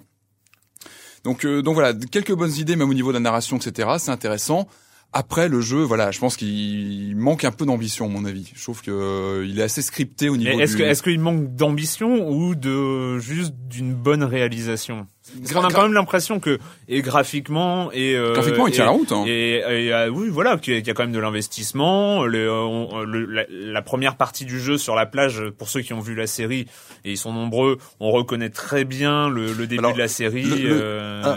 Donc 1.26 1.44
euh, 1.44 1.62
donc 1.62 1.74
voilà, 1.74 1.94
quelques 1.94 2.34
bonnes 2.34 2.54
idées 2.54 2.76
même 2.76 2.90
au 2.90 2.94
niveau 2.94 3.10
de 3.10 3.16
la 3.16 3.20
narration, 3.20 3.58
etc. 3.58 3.90
C'est 3.98 4.12
intéressant. 4.12 4.68
Après 5.12 5.50
le 5.50 5.60
jeu, 5.62 5.82
voilà, 5.82 6.12
je 6.12 6.20
pense 6.20 6.38
qu'il 6.38 7.16
manque 7.16 7.46
un 7.46 7.52
peu 7.52 7.66
d'ambition, 7.66 8.06
à 8.06 8.10
mon 8.10 8.26
avis. 8.26 8.52
Je 8.54 8.62
trouve 8.62 8.82
que 8.82 8.92
euh, 8.92 9.46
il 9.48 9.60
est 9.60 9.64
assez 9.64 9.82
scripté 9.82 10.30
au 10.30 10.38
niveau. 10.38 10.60
Est-ce 10.60 10.74
du... 10.76 10.84
que 10.84 10.88
est-ce 10.88 11.02
qu'il 11.02 11.20
manque 11.20 11.56
d'ambition 11.56 12.30
ou 12.30 12.54
de 12.54 13.18
juste 13.20 13.54
d'une 13.68 13.94
bonne 13.94 14.24
réalisation? 14.24 15.08
Parce 15.42 15.54
qu'on 15.54 15.64
a 15.66 15.72
quand 15.72 15.82
même 15.84 15.94
l'impression 15.94 16.40
que 16.40 16.60
et 16.88 17.02
graphiquement 17.02 17.92
et 17.92 18.16
euh, 18.16 18.34
Graphiquement, 18.34 18.68
il 18.68 18.74
tient 18.74 18.86
la 18.86 18.92
route, 18.92 19.12
hein. 19.12 19.24
Et, 19.28 19.56
et, 19.58 19.94
euh, 19.94 20.08
oui, 20.10 20.30
voilà, 20.30 20.58
qu'il 20.58 20.76
y 20.86 20.90
a- 20.90 20.94
quand 20.94 21.04
même 21.04 21.12
de 21.12 21.20
l'investissement. 21.20 22.24
Le, 22.26 22.52
on- 22.52 23.02
le- 23.04 23.26
la, 23.26 23.44
la 23.50 23.82
première 23.82 24.18
partie 24.18 24.46
du 24.46 24.60
jeu 24.60 24.78
sur 24.78 24.96
la 24.96 25.06
plage, 25.06 25.42
pour 25.58 25.70
ceux 25.70 25.82
qui 25.82 25.94
ont 25.94 26.00
vu 26.00 26.16
la 26.16 26.28
série 26.28 26.68
et 27.04 27.12
ils 27.12 27.18
sont 27.18 27.34
nombreux, 27.34 27.78
on 28.00 28.12
reconnaît 28.12 28.50
très 28.50 28.86
bien 28.86 29.30
le, 29.30 29.54
le 29.54 29.68
début 29.68 29.80
Alors, 29.80 29.94
de 29.94 30.00
la 30.00 30.08
série. 30.08 30.44
le- 30.44 30.80
euh, 30.82 31.34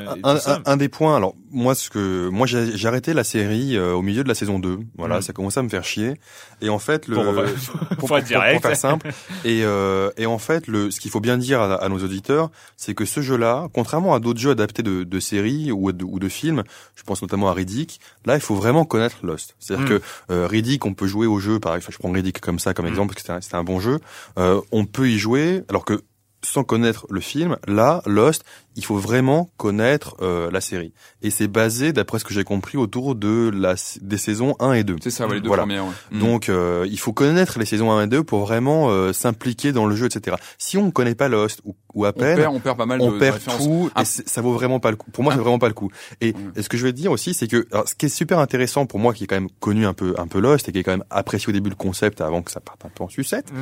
un, 0.67 0.77
des 0.77 0.89
points, 0.89 1.17
alors 1.17 1.35
moi 1.51 1.75
ce 1.75 1.89
que 1.91 2.29
moi 2.29 2.47
j'ai 2.47 2.87
arrêté 2.87 3.15
la 3.15 3.25
série 3.25 3.77
euh, 3.77 3.93
au 3.95 4.03
milieu 4.03 4.23
de 4.23 4.29
la 4.29 4.35
saison 4.35 4.59
2. 4.59 4.79
Voilà, 4.97 5.19
Mm. 5.19 5.23
ça 5.23 5.33
commençait 5.33 5.61
à 5.61 5.63
me 5.63 5.69
faire 5.69 5.85
chier. 5.85 6.15
Et 6.61 6.69
en 6.69 6.79
fait 6.79 7.07
le 7.09 7.15
Pour- 7.17 8.09
faire 8.63 8.77
simple. 8.77 9.09
Et 9.45 9.63
euh, 9.65 10.11
et 10.17 10.27
en 10.27 10.39
fait 10.39 10.67
le 10.67 10.91
ce 10.91 11.01
qu'il 11.01 11.11
faut 11.11 11.21
bien 11.21 11.39
dire 11.39 11.61
à, 11.61 11.75
à 11.83 11.89
nos 11.89 11.99
auditeurs, 11.99 12.51
c'est 12.77 12.95
que 12.95 13.05
ce 13.05 13.21
jeu-là, 13.21 13.67
contrairement 13.79 14.13
à 14.15 14.19
d'autres 14.21 14.41
jeux 14.41 14.51
adaptés 14.51 14.83
de, 14.83 15.05
de 15.05 15.21
séries 15.21 15.71
ou 15.73 15.93
de, 15.93 16.05
ou 16.05 16.19
de 16.19 16.29
films, 16.29 16.63
je 16.97 17.03
pense 17.05 17.23
notamment 17.23 17.49
à 17.49 17.53
Riddick, 17.55 18.01
là 18.27 18.35
il 18.35 18.41
faut 18.41 18.57
vraiment 18.57 18.85
connaître 18.85 19.19
Lost. 19.25 19.55
C'est-à-dire 19.61 19.87
Mm. 19.87 19.89
que 19.89 20.03
euh, 20.33 20.47
Riddick, 20.49 20.85
on 20.85 20.95
peut 20.95 21.07
jouer 21.07 21.27
au 21.29 21.39
jeu, 21.39 21.61
par 21.61 21.77
exemple, 21.77 21.93
je 21.95 21.99
prends 21.99 22.11
Riddick 22.11 22.41
comme 22.41 22.59
ça 22.59 22.75
comme 22.75 22.87
Mm. 22.87 22.95
exemple 22.95 23.15
parce 23.15 23.25
que 23.27 23.33
un, 23.33 23.41
c'était 23.41 23.55
un 23.57 23.65
bon 23.65 23.79
jeu. 23.79 24.01
Euh, 24.39 24.61
on 24.73 24.85
peut 24.85 25.09
y 25.09 25.17
jouer 25.19 25.63
alors 25.69 25.85
que 25.85 26.03
sans 26.45 26.63
connaître 26.65 27.07
le 27.11 27.21
film, 27.21 27.57
là, 27.67 28.03
Lost, 28.07 28.45
il 28.79 28.85
faut 28.85 28.97
vraiment 28.97 29.51
connaître 29.57 30.17
euh, 30.23 30.51
la 30.53 30.61
série. 30.61 30.93
Et 31.21 31.31
c'est 31.31 31.49
basé, 31.49 31.93
d'après 31.93 32.19
ce 32.21 32.25
que 32.25 32.33
j'ai 32.33 32.45
compris, 32.45 32.79
autour 32.79 33.15
de 33.17 33.51
la 33.53 33.75
des 34.01 34.17
saisons 34.19 34.55
1 34.61 34.73
et 34.75 34.85
2. 34.85 34.97
C'est 35.03 35.11
ça, 35.11 35.27
ouais, 35.27 35.35
les 35.35 35.41
deux 35.41 35.49
Voilà. 35.49 35.65
premières. 35.65 35.85
ouais. 35.85 35.91
Mm. 36.13 36.19
Donc, 36.21 36.49
euh, 36.49 36.87
il 36.89 36.99
faut 36.99 37.13
connaître 37.13 37.59
les 37.59 37.65
saisons 37.67 37.91
1 37.91 38.05
et 38.05 38.07
2 38.07 38.23
pour 38.23 38.41
vraiment 38.41 38.89
euh, 38.91 39.13
s'impliquer 39.13 39.73
dans 39.73 39.85
le 39.87 39.95
jeu, 39.97 40.07
etc. 40.07 40.37
Si 40.59 40.79
on 40.79 40.87
ne 40.87 40.91
connaît 40.91 41.15
pas 41.17 41.29
Lost 41.29 41.61
ou, 41.65 41.75
ou 41.93 42.05
à 42.05 42.11
on 42.11 42.13
peine, 42.13 42.37
perd, 42.37 42.55
on 42.55 42.61
perd 42.61 42.79
pas 42.79 42.87
mal 42.87 43.01
on 43.03 43.11
de, 43.13 43.19
perd 43.19 43.41
tout 43.59 43.91
Ah. 43.95 44.03
et 44.03 44.05
c'est- 44.05 44.29
ça 44.29 44.41
vaut 44.41 44.53
vraiment 44.53 44.79
pas 44.81 44.91
le 44.91 44.97
coup. 44.97 45.11
Pour 45.11 45.25
moi, 45.25 45.33
c'est 45.35 45.41
vraiment 45.41 45.59
pas 45.59 45.69
le 45.69 45.75
coup. 45.75 45.91
Et, 46.21 46.33
et 46.57 46.63
ce 46.63 46.69
que 46.69 46.77
je 46.77 46.85
veux 46.87 46.93
dire 46.93 47.11
aussi, 47.11 47.35
c'est 47.35 47.49
que 47.49 47.67
alors, 47.73 47.89
ce 47.89 47.95
qui 47.97 48.07
est 48.07 48.09
super 48.09 48.39
intéressant 48.39 48.87
pour 48.87 49.01
moi, 49.01 49.13
qui 49.13 49.25
est 49.25 49.27
quand 49.27 49.37
même 49.37 49.51
connu 49.61 49.87
un 49.87 49.93
peu 49.95 50.15
un 50.19 50.29
peu 50.29 50.39
Lost 50.39 50.69
et 50.69 50.73
qui 50.73 50.79
est 50.79 50.83
quand 50.85 50.93
même 50.93 51.05
apprécié 51.11 51.49
au 51.49 51.53
début 51.53 51.71
le 51.71 51.75
concept 51.77 52.21
avant 52.21 52.43
que 52.43 52.51
ça 52.53 52.61
parte 52.61 52.85
un 52.85 52.91
peu 52.95 53.03
en 53.03 53.09
sucette, 53.09 53.51
Mm. 53.53 53.57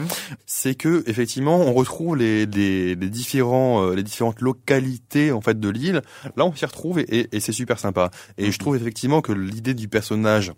c'est 0.44 0.74
que 0.74 1.02
effectivement, 1.06 1.58
on 1.60 1.72
retrouve 1.72 2.16
les 2.16 2.44
les, 2.44 2.94
les 2.94 3.08
différents 3.08 3.82
euh, 3.82 3.94
les 3.94 4.02
différentes 4.02 4.40
localités 4.42 5.05
en 5.32 5.40
fait 5.40 5.58
de 5.58 5.68
l'île. 5.68 6.02
Là, 6.36 6.44
on 6.44 6.54
s'y 6.54 6.64
retrouve 6.66 6.98
et, 6.98 7.02
et, 7.02 7.36
et 7.36 7.40
c'est 7.40 7.52
super 7.52 7.78
sympa. 7.78 8.10
Et 8.38 8.50
je 8.52 8.58
trouve 8.58 8.76
effectivement 8.76 9.20
que 9.20 9.32
l'idée 9.32 9.74
du 9.74 9.88
personnage 9.88 10.52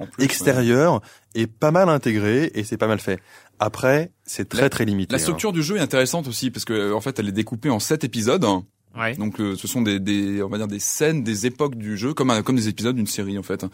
ouais. 0.00 0.06
extérieur 0.18 1.00
est 1.34 1.46
pas 1.46 1.70
mal 1.70 1.88
intégrée 1.88 2.50
et 2.54 2.64
c'est 2.64 2.76
pas 2.78 2.86
mal 2.88 2.98
fait. 3.00 3.20
Après, 3.58 4.10
c'est 4.24 4.48
très 4.48 4.62
La- 4.62 4.70
très 4.70 4.84
limité. 4.84 5.12
La 5.12 5.16
hein. 5.16 5.22
structure 5.22 5.52
du 5.52 5.62
jeu 5.62 5.76
est 5.76 5.80
intéressante 5.80 6.26
aussi 6.26 6.50
parce 6.50 6.64
que 6.64 6.92
en 6.92 7.00
fait 7.00 7.18
elle 7.18 7.28
est 7.28 7.32
découpée 7.32 7.70
en 7.70 7.78
sept 7.78 8.04
épisodes. 8.04 8.44
Ouais. 8.98 9.14
Donc 9.16 9.40
euh, 9.40 9.56
ce 9.56 9.66
sont 9.66 9.80
des, 9.82 9.98
des 10.00 10.42
on 10.42 10.48
va 10.48 10.58
dire 10.58 10.68
des 10.68 10.78
scènes, 10.78 11.22
des 11.22 11.46
époques 11.46 11.76
du 11.76 11.96
jeu 11.96 12.12
comme 12.12 12.30
un- 12.30 12.42
comme 12.42 12.56
des 12.56 12.68
épisodes 12.68 12.94
d'une 12.94 13.06
série 13.06 13.38
en 13.38 13.42
fait. 13.42 13.64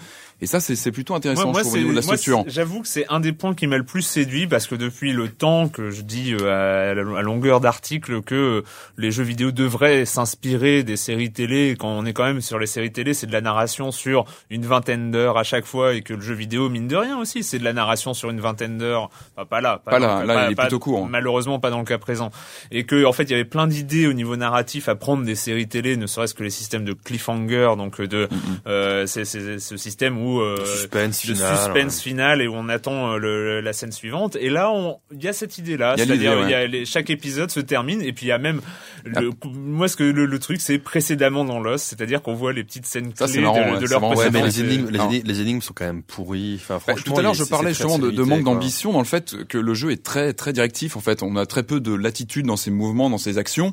Et 0.41 0.47
ça 0.47 0.61
c'est 0.61 0.77
c'est 0.77 0.93
plutôt 0.93 1.15
intéressant 1.15 1.53
je 1.53 1.61
trouve 1.61 1.73
au 1.75 1.77
niveau 1.77 1.91
de 1.91 1.97
la 1.97 2.03
moi, 2.03 2.17
structure. 2.17 2.45
J'avoue 2.47 2.83
que 2.83 2.89
c'est 2.89 3.07
un 3.09 3.19
des 3.19 3.33
points 3.33 3.55
qui 3.55 3.67
m'a 3.67 3.79
le 3.79 3.85
plus 3.85 4.03
séduit 4.03 4.47
parce 4.47 4.67
que 4.69 4.75
depuis 4.77 5.13
le 5.13 5.29
temps 5.29 5.69
que 5.69 5.91
je 5.91 6.03
dis 6.03 6.35
euh, 6.41 6.93
à, 6.93 6.95
la- 6.95 7.19
à 7.19 7.23
longueur 7.23 7.61
d'article 7.61 8.23
que 8.23 8.35
euh, 8.35 8.63
les 8.97 9.11
jeux 9.11 9.25
vidéo 9.25 9.51
devraient 9.51 10.05
s'inspirer 10.05 10.83
des 10.85 10.97
séries 10.97 11.33
télé, 11.33 11.75
quand 11.79 11.89
on 11.89 12.05
est 12.05 12.13
quand 12.13 12.25
même 12.25 12.41
sur 12.41 12.59
les 12.59 12.67
séries 12.67 12.93
télé, 12.93 13.15
c'est 13.15 13.27
de 13.27 13.33
la 13.33 13.41
narration 13.41 13.91
sur 13.91 14.25
une 14.51 14.67
vingtaine 14.67 15.11
d'heures 15.11 15.39
à 15.39 15.43
chaque 15.43 15.65
fois 15.65 15.95
et 15.95 16.03
que 16.03 16.15
le 16.15 16.21
jeu 16.21 16.35
vidéo, 16.35 16.69
mine 16.69 16.87
de 16.87 16.97
rien 16.97 17.19
aussi, 17.19 17.43
c'est 17.43 17.59
de 17.59 17.65
la 17.65 17.73
narration 17.73 18.15
sur 18.15 18.31
une 18.31 18.41
vingtaine 18.41 18.79
d'heures. 18.79 19.11
Enfin, 19.37 19.47
pas 19.47 19.61
là. 19.61 19.81
Pas 19.85 19.99
dans 19.99 20.07
là, 20.21 20.25
là, 20.25 20.47
il 20.49 20.53
est 20.53 20.55
plutôt 20.55 20.79
court. 20.79 21.07
Malheureusement, 21.09 21.59
pas 21.59 21.71
dans 21.71 21.79
le 21.81 21.85
cas 21.85 21.99
présent. 21.99 22.31
Et 22.71 22.85
que, 22.85 23.05
en 23.05 23.13
fait, 23.13 23.25
il 23.25 23.31
y 23.31 23.35
avait 23.35 23.45
plein 23.45 23.67
d'idées 23.67 24.07
au 24.07 24.13
niveau 24.13 24.37
narratif 24.37 24.89
à 24.89 24.95
prendre 24.95 25.08
des 25.17 25.35
séries 25.35 25.69
télé, 25.69 25.97
ne 25.97 26.07
serait-ce 26.07 26.35
que 26.35 26.43
les 26.43 26.51
systèmes 26.51 26.85
de 26.85 26.93
cliffhanger, 26.93 27.75
donc 27.77 28.01
euh, 28.01 28.07
de 28.07 28.29
euh, 28.67 29.07
c'est 29.07 29.25
ce 29.25 29.77
système 29.77 30.19
où 30.19 30.41
euh, 30.41 30.57
suspense 30.65 31.27
de 31.27 31.35
final. 31.35 31.57
suspense 31.57 32.01
final 32.03 32.43
et 32.43 32.49
où 32.49 32.55
on 32.55 32.69
attend 32.69 33.13
euh, 33.15 33.19
le- 33.19 33.61
la 33.61 33.73
scène 33.73 33.93
suivante. 33.93 34.37
Et 34.41 34.51
là, 34.51 34.71
on- 34.71 34.99
il 35.13 35.23
y 35.23 35.29
a 35.29 35.33
cette 35.33 35.59
idée-là, 35.59 35.95
c'est-à-dire 35.97 36.87
chaque 36.87 37.11
épisode 37.11 37.51
se 37.51 37.61
termine 37.61 38.03
et 38.03 38.13
puis 38.13 38.27
il 38.27 38.29
y 38.29 38.33
a 38.33 38.39
même 38.39 38.61
le, 39.05 39.31
moi 39.55 39.89
ce 39.89 39.97
que 39.97 40.05
le, 40.05 40.27
le 40.27 40.39
truc 40.39 40.61
c'est 40.61 40.79
précédemment 40.79 41.45
dans 41.45 41.61
Lost, 41.61 41.87
c'est-à-dire 41.87 42.23
qu'on 42.23 42.35
voit 42.35 42.53
les 42.53 42.65
petites 42.65 42.87
scènes 42.87 43.13
clés 43.13 43.41
marrant, 43.41 43.55
de, 43.67 43.73
ouais, 43.75 43.79
de 43.81 43.87
c'est 43.87 43.93
leur 43.93 44.01
marrant. 44.01 44.15
Ouais, 44.17 44.31
mais 44.31 44.41
précédence. 44.41 44.57
les 44.69 44.75
énigmes, 44.75 44.89
les, 44.91 44.99
Alors- 44.99 45.11
énigmes, 45.13 45.27
les 45.27 45.41
énigmes 45.41 45.61
sont 45.61 45.73
quand 45.75 45.85
même 45.87 46.03
pourries. 46.03 46.57
Enfin, 46.61 46.75
Bah, 46.75 46.81
franchement, 46.81 47.15
tout 47.15 47.19
à 47.19 47.23
l'heure, 47.23 47.35
je 47.35 47.45
parlais 47.45 47.71
justement 47.71 47.99
de, 47.99 48.23
manque 48.23 48.43
d'ambition 48.45 48.93
dans 48.93 48.99
le 48.99 49.05
fait 49.05 49.35
que 49.49 49.59
le 49.59 49.75
jeu 49.75 49.91
est 49.91 50.03
très 50.03 50.33
très 50.33 50.53
directif. 50.53 50.97
En 50.97 51.01
fait, 51.01 51.23
on 51.23 51.37
a 51.37 51.47
très 51.47 51.63
peu 51.63 51.81
de 51.81 51.95
latitude 51.95 52.47
dans 52.47 52.57
ses 52.57 52.71
mouvements, 52.71 53.09
dans 53.11 53.19
ses 53.19 53.39
actions, 53.39 53.73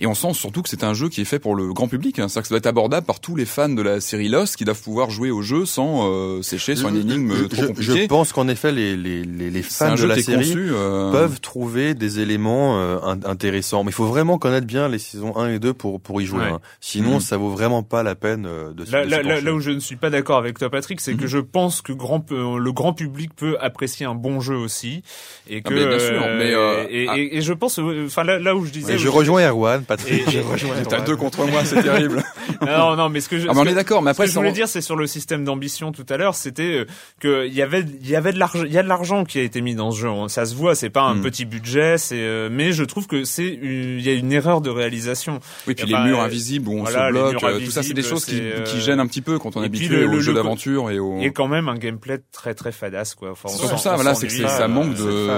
et 0.00 0.06
on 0.06 0.14
sent 0.14 0.32
surtout 0.34 0.62
que 0.62 0.68
c'est 0.68 0.75
un 0.84 0.94
jeu 0.94 1.08
qui 1.08 1.20
est 1.20 1.24
fait 1.24 1.38
pour 1.38 1.54
le 1.54 1.72
grand 1.72 1.88
public. 1.88 2.18
Hein. 2.18 2.28
C'est-à-dire 2.28 2.42
que 2.42 2.48
ça 2.48 2.52
doit 2.54 2.58
être 2.58 2.66
abordable 2.66 3.06
par 3.06 3.20
tous 3.20 3.36
les 3.36 3.44
fans 3.44 3.68
de 3.68 3.82
la 3.82 4.00
série 4.00 4.28
Lost 4.28 4.56
qui 4.56 4.64
doivent 4.64 4.80
pouvoir 4.80 5.10
jouer 5.10 5.30
au 5.30 5.42
jeu 5.42 5.66
sans 5.66 6.10
euh, 6.10 6.42
sécher 6.42 6.76
sur 6.76 6.88
une 6.88 6.96
énigme 6.96 7.48
trop 7.48 7.66
compliquée. 7.66 8.02
Je 8.02 8.06
pense 8.06 8.32
qu'en 8.32 8.48
effet, 8.48 8.72
les, 8.72 8.96
les, 8.96 9.24
les, 9.24 9.62
fans 9.62 9.94
de 9.94 10.04
la 10.04 10.18
série 10.20 10.54
euh, 10.56 11.10
peuvent 11.12 11.40
trouver 11.40 11.94
des 11.94 12.20
éléments 12.20 12.78
euh, 12.78 12.98
intéressants. 13.24 13.84
Mais 13.84 13.90
il 13.90 13.94
faut 13.94 14.06
vraiment 14.06 14.38
connaître 14.38 14.66
bien 14.66 14.88
les 14.88 14.98
saisons 14.98 15.36
1 15.36 15.54
et 15.54 15.58
2 15.58 15.72
pour, 15.72 16.00
pour 16.00 16.20
y 16.20 16.26
jouer. 16.26 16.44
Hein. 16.44 16.60
Sinon, 16.80 17.18
mm. 17.18 17.20
ça 17.20 17.36
vaut 17.36 17.50
vraiment 17.50 17.82
pas 17.82 18.02
la 18.02 18.14
peine 18.14 18.48
de 18.74 18.84
se 18.84 18.92
là, 18.92 19.04
là, 19.04 19.40
là, 19.40 19.52
où 19.52 19.60
je 19.60 19.70
ne 19.70 19.80
suis 19.80 19.96
pas 19.96 20.10
d'accord 20.10 20.38
avec 20.38 20.58
toi, 20.58 20.70
Patrick, 20.70 21.00
c'est 21.00 21.14
que 21.14 21.24
mm-hmm. 21.24 21.28
je 21.28 21.38
pense 21.38 21.82
que 21.82 21.92
grand, 21.92 22.24
le 22.30 22.72
grand 22.72 22.92
public 22.92 23.30
peut 23.34 23.56
apprécier 23.60 24.06
un 24.06 24.14
bon 24.14 24.40
jeu 24.40 24.56
aussi. 24.56 25.02
Et 25.48 25.62
ah, 25.64 25.68
que, 25.68 25.74
bien 25.74 25.98
sûr, 25.98 26.20
mais 26.36 26.50
et, 26.90 27.08
ah. 27.08 27.16
et, 27.16 27.40
je 27.40 27.52
pense, 27.52 27.78
enfin 27.78 28.24
là, 28.24 28.38
là 28.38 28.56
où 28.56 28.64
je 28.64 28.70
disais... 28.70 28.98
je 28.98 29.08
rejoins 29.08 29.46
Erwan, 29.48 29.84
Patrick. 29.84 30.28
je 30.30 30.40
rejoins 30.40 30.65
T'as 30.88 31.00
deux 31.00 31.16
contre 31.16 31.46
moi, 31.46 31.64
c'est 31.64 31.82
terrible. 31.82 32.22
non, 32.66 32.96
non, 32.96 33.08
mais 33.08 33.20
ce 33.20 33.28
que 33.28 33.38
je, 33.38 33.48
ah, 33.48 33.52
mais 33.54 33.60
on 33.60 33.64
est 33.64 33.74
d'accord. 33.74 34.02
Mais 34.02 34.10
après, 34.10 34.26
ce 34.26 34.30
que 34.30 34.34
je 34.34 34.38
voulais 34.38 34.52
dire, 34.52 34.68
c'est 34.68 34.80
sur 34.80 34.96
le 34.96 35.06
système 35.06 35.44
d'ambition 35.44 35.92
tout 35.92 36.06
à 36.08 36.16
l'heure, 36.16 36.34
c'était 36.34 36.62
euh, 36.62 36.86
que 37.20 37.46
il 37.46 37.54
y 37.54 37.62
avait, 37.62 37.84
il 38.00 38.08
y 38.08 38.16
avait 38.16 38.32
de 38.32 38.38
l'argent, 38.38 38.64
il 38.64 38.72
y 38.72 38.78
a 38.78 38.82
de 38.82 38.88
l'argent 38.88 39.24
qui 39.24 39.38
a 39.38 39.42
été 39.42 39.60
mis 39.60 39.74
dans 39.74 39.90
ce 39.90 40.00
jeu. 40.00 40.08
Ça 40.28 40.46
se 40.46 40.54
voit, 40.54 40.74
c'est 40.74 40.90
pas 40.90 41.02
un 41.02 41.16
hmm. 41.16 41.22
petit 41.22 41.44
budget, 41.44 41.98
c'est, 41.98 42.16
euh, 42.18 42.48
mais 42.50 42.72
je 42.72 42.84
trouve 42.84 43.06
que 43.06 43.24
c'est, 43.24 43.46
il 43.46 44.00
y 44.00 44.08
a 44.08 44.12
une 44.12 44.32
erreur 44.32 44.60
de 44.60 44.70
réalisation. 44.70 45.40
Oui, 45.66 45.74
puis 45.74 45.86
les 45.86 45.98
murs 45.98 46.20
invisibles 46.20 46.68
où 46.68 46.78
on 46.78 46.86
se 46.86 47.10
bloque, 47.10 47.42
euh, 47.42 47.60
tout 47.60 47.70
ça, 47.70 47.82
c'est 47.82 47.94
des 47.94 48.02
choses 48.02 48.24
qui, 48.24 48.40
qui 48.64 48.80
gênent 48.80 49.00
un 49.00 49.06
petit 49.06 49.22
peu 49.22 49.38
quand 49.38 49.56
on 49.56 49.62
est 49.62 49.66
habitué 49.66 50.04
au 50.04 50.20
jeu 50.20 50.34
d'aventure 50.34 50.90
et 50.90 50.98
au. 50.98 51.20
Et 51.20 51.32
quand 51.32 51.48
même 51.48 51.68
un 51.68 51.76
gameplay 51.76 52.18
très 52.32 52.54
très 52.54 52.72
fadasse 52.72 53.14
quoi. 53.14 53.32
Enfin, 53.32 53.48
c'est 53.48 53.76
ça, 53.78 53.94
voilà, 53.94 54.14
c'est 54.14 54.26
que 54.26 54.32
ça 54.32 54.68
manque 54.68 54.94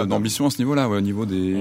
d'ambition 0.06 0.46
à 0.46 0.50
ce 0.50 0.58
niveau-là, 0.58 0.88
au 0.88 1.00
niveau 1.00 1.26
des, 1.26 1.56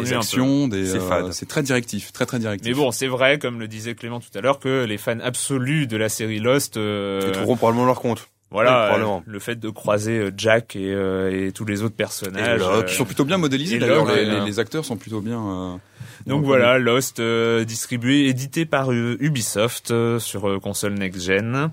des 0.00 0.12
actions, 0.12 0.68
des, 0.68 0.98
c'est 1.32 1.48
très 1.48 1.62
directif, 1.62 2.12
très 2.12 2.26
très 2.26 2.38
directif. 2.38 2.76
Bon, 2.78 2.92
c'est 2.92 3.08
vrai, 3.08 3.38
comme 3.38 3.60
le 3.60 3.68
disait 3.68 3.94
Clément 3.94 4.20
tout 4.20 4.36
à 4.36 4.40
l'heure, 4.40 4.58
que 4.58 4.84
les 4.84 4.98
fans 4.98 5.20
absolus 5.20 5.86
de 5.86 5.96
la 5.96 6.08
série 6.08 6.38
Lost 6.38 6.76
euh, 6.76 7.32
trouveront 7.32 7.56
probablement 7.56 7.86
leur 7.86 8.00
compte. 8.00 8.28
Voilà, 8.50 8.94
euh, 8.94 9.18
le 9.26 9.38
fait 9.40 9.56
de 9.56 9.68
croiser 9.68 10.18
euh, 10.18 10.30
Jack 10.34 10.74
et, 10.74 10.90
euh, 10.90 11.48
et 11.48 11.52
tous 11.52 11.66
les 11.66 11.82
autres 11.82 11.96
personnages, 11.96 12.62
qui 12.86 12.94
sont 12.94 13.04
plutôt 13.04 13.26
bien 13.26 13.36
modélisés 13.36 13.78
d'ailleurs. 13.78 14.10
Les, 14.10 14.40
les, 14.40 14.58
acteurs 14.58 14.86
sont 14.86 14.96
plutôt 14.96 15.20
bien. 15.20 15.78
Donc 16.26 16.44
voilà, 16.44 16.78
Lost 16.78 17.20
distribué, 17.20 18.28
édité 18.28 18.64
par 18.64 18.90
Ubisoft 18.92 19.92
sur 20.18 20.60
console 20.60 20.94
next 20.94 21.22
gen. 21.22 21.70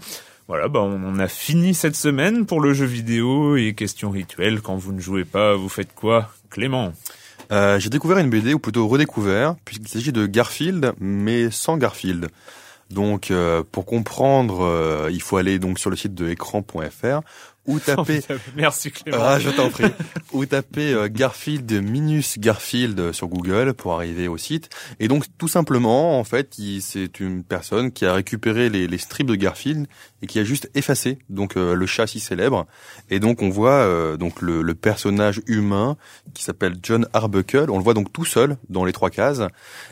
Voilà, 0.48 0.68
bah 0.68 0.82
on 0.82 1.18
a 1.18 1.28
fini 1.28 1.74
cette 1.74 1.96
semaine 1.96 2.46
pour 2.46 2.62
le 2.62 2.74
jeu 2.74 2.86
vidéo 2.86 3.56
et 3.56 3.74
questions 3.74 4.12
rituelles. 4.12 4.62
Quand 4.62 4.76
vous 4.76 4.92
ne 4.92 5.00
jouez 5.00 5.26
pas, 5.26 5.56
vous 5.56 5.70
faites 5.70 5.96
quoi, 5.96 6.30
Clément? 6.52 6.94
Euh, 7.52 7.80
J'ai 7.80 7.90
découvert 7.90 8.18
une 8.18 8.30
BD, 8.30 8.54
ou 8.54 8.60
plutôt 8.60 8.88
redécouvert, 8.88 9.56
puisqu'il 9.66 9.88
s'agit 9.88 10.12
de 10.12 10.26
Garfield, 10.26 10.94
mais 11.00 11.52
sans 11.52 11.78
Garfield. 11.78 12.30
Donc, 12.92 13.32
euh, 13.32 13.64
pour 13.72 13.86
comprendre, 13.86 14.64
euh, 14.64 15.10
il 15.12 15.22
faut 15.22 15.38
aller 15.38 15.58
donc 15.58 15.80
sur 15.80 15.90
le 15.90 15.96
site 15.96 16.14
de 16.14 16.30
écran.fr 16.30 17.22
ou 17.66 17.80
taper. 17.86 18.22
Merci 18.56 18.92
Clément. 18.92 19.18
Ah, 19.20 19.40
je 19.40 19.50
t'en 19.50 19.70
prie. 19.70 19.86
ou 20.34 20.46
taper 20.46 20.94
euh, 20.94 21.10
Garfield 21.12 21.72
minus 21.72 22.38
Garfield 22.38 23.12
sur 23.12 23.28
Google 23.28 23.74
pour 23.74 23.94
arriver 23.94 24.28
au 24.28 24.38
site. 24.38 24.70
Et 25.00 25.08
donc 25.08 25.26
tout 25.40 25.48
simplement, 25.48 26.20
en 26.20 26.24
fait, 26.24 26.56
c'est 26.80 27.20
une 27.20 27.44
personne 27.44 27.92
qui 27.92 28.06
a 28.06 28.14
récupéré 28.14 28.70
les, 28.70 28.88
les, 28.88 28.98
strips 29.00 29.28
de 29.28 29.36
Garfield 29.36 29.88
et 30.26 30.28
qui 30.28 30.40
a 30.40 30.44
juste 30.44 30.72
effacé 30.74 31.20
donc 31.30 31.56
euh, 31.56 31.76
le 31.76 31.86
chat 31.86 32.08
si 32.08 32.20
célèbre. 32.20 32.66
Et 33.12 33.20
donc 33.20 33.44
on 33.44 33.50
voit 33.50 33.72
euh, 33.72 34.18
donc 34.18 34.42
le, 34.42 34.64
le, 34.64 34.74
personnage 34.74 35.42
humain 35.46 35.98
qui 36.34 36.44
s'appelle 36.44 36.76
John 36.82 37.08
Arbuckle. 37.14 37.70
On 37.70 37.78
le 37.78 37.84
voit 37.84 37.94
donc 37.94 38.12
tout 38.12 38.26
seul 38.26 38.58
dans 38.70 38.86
les 38.86 38.92
trois 38.92 39.12
cases 39.12 39.42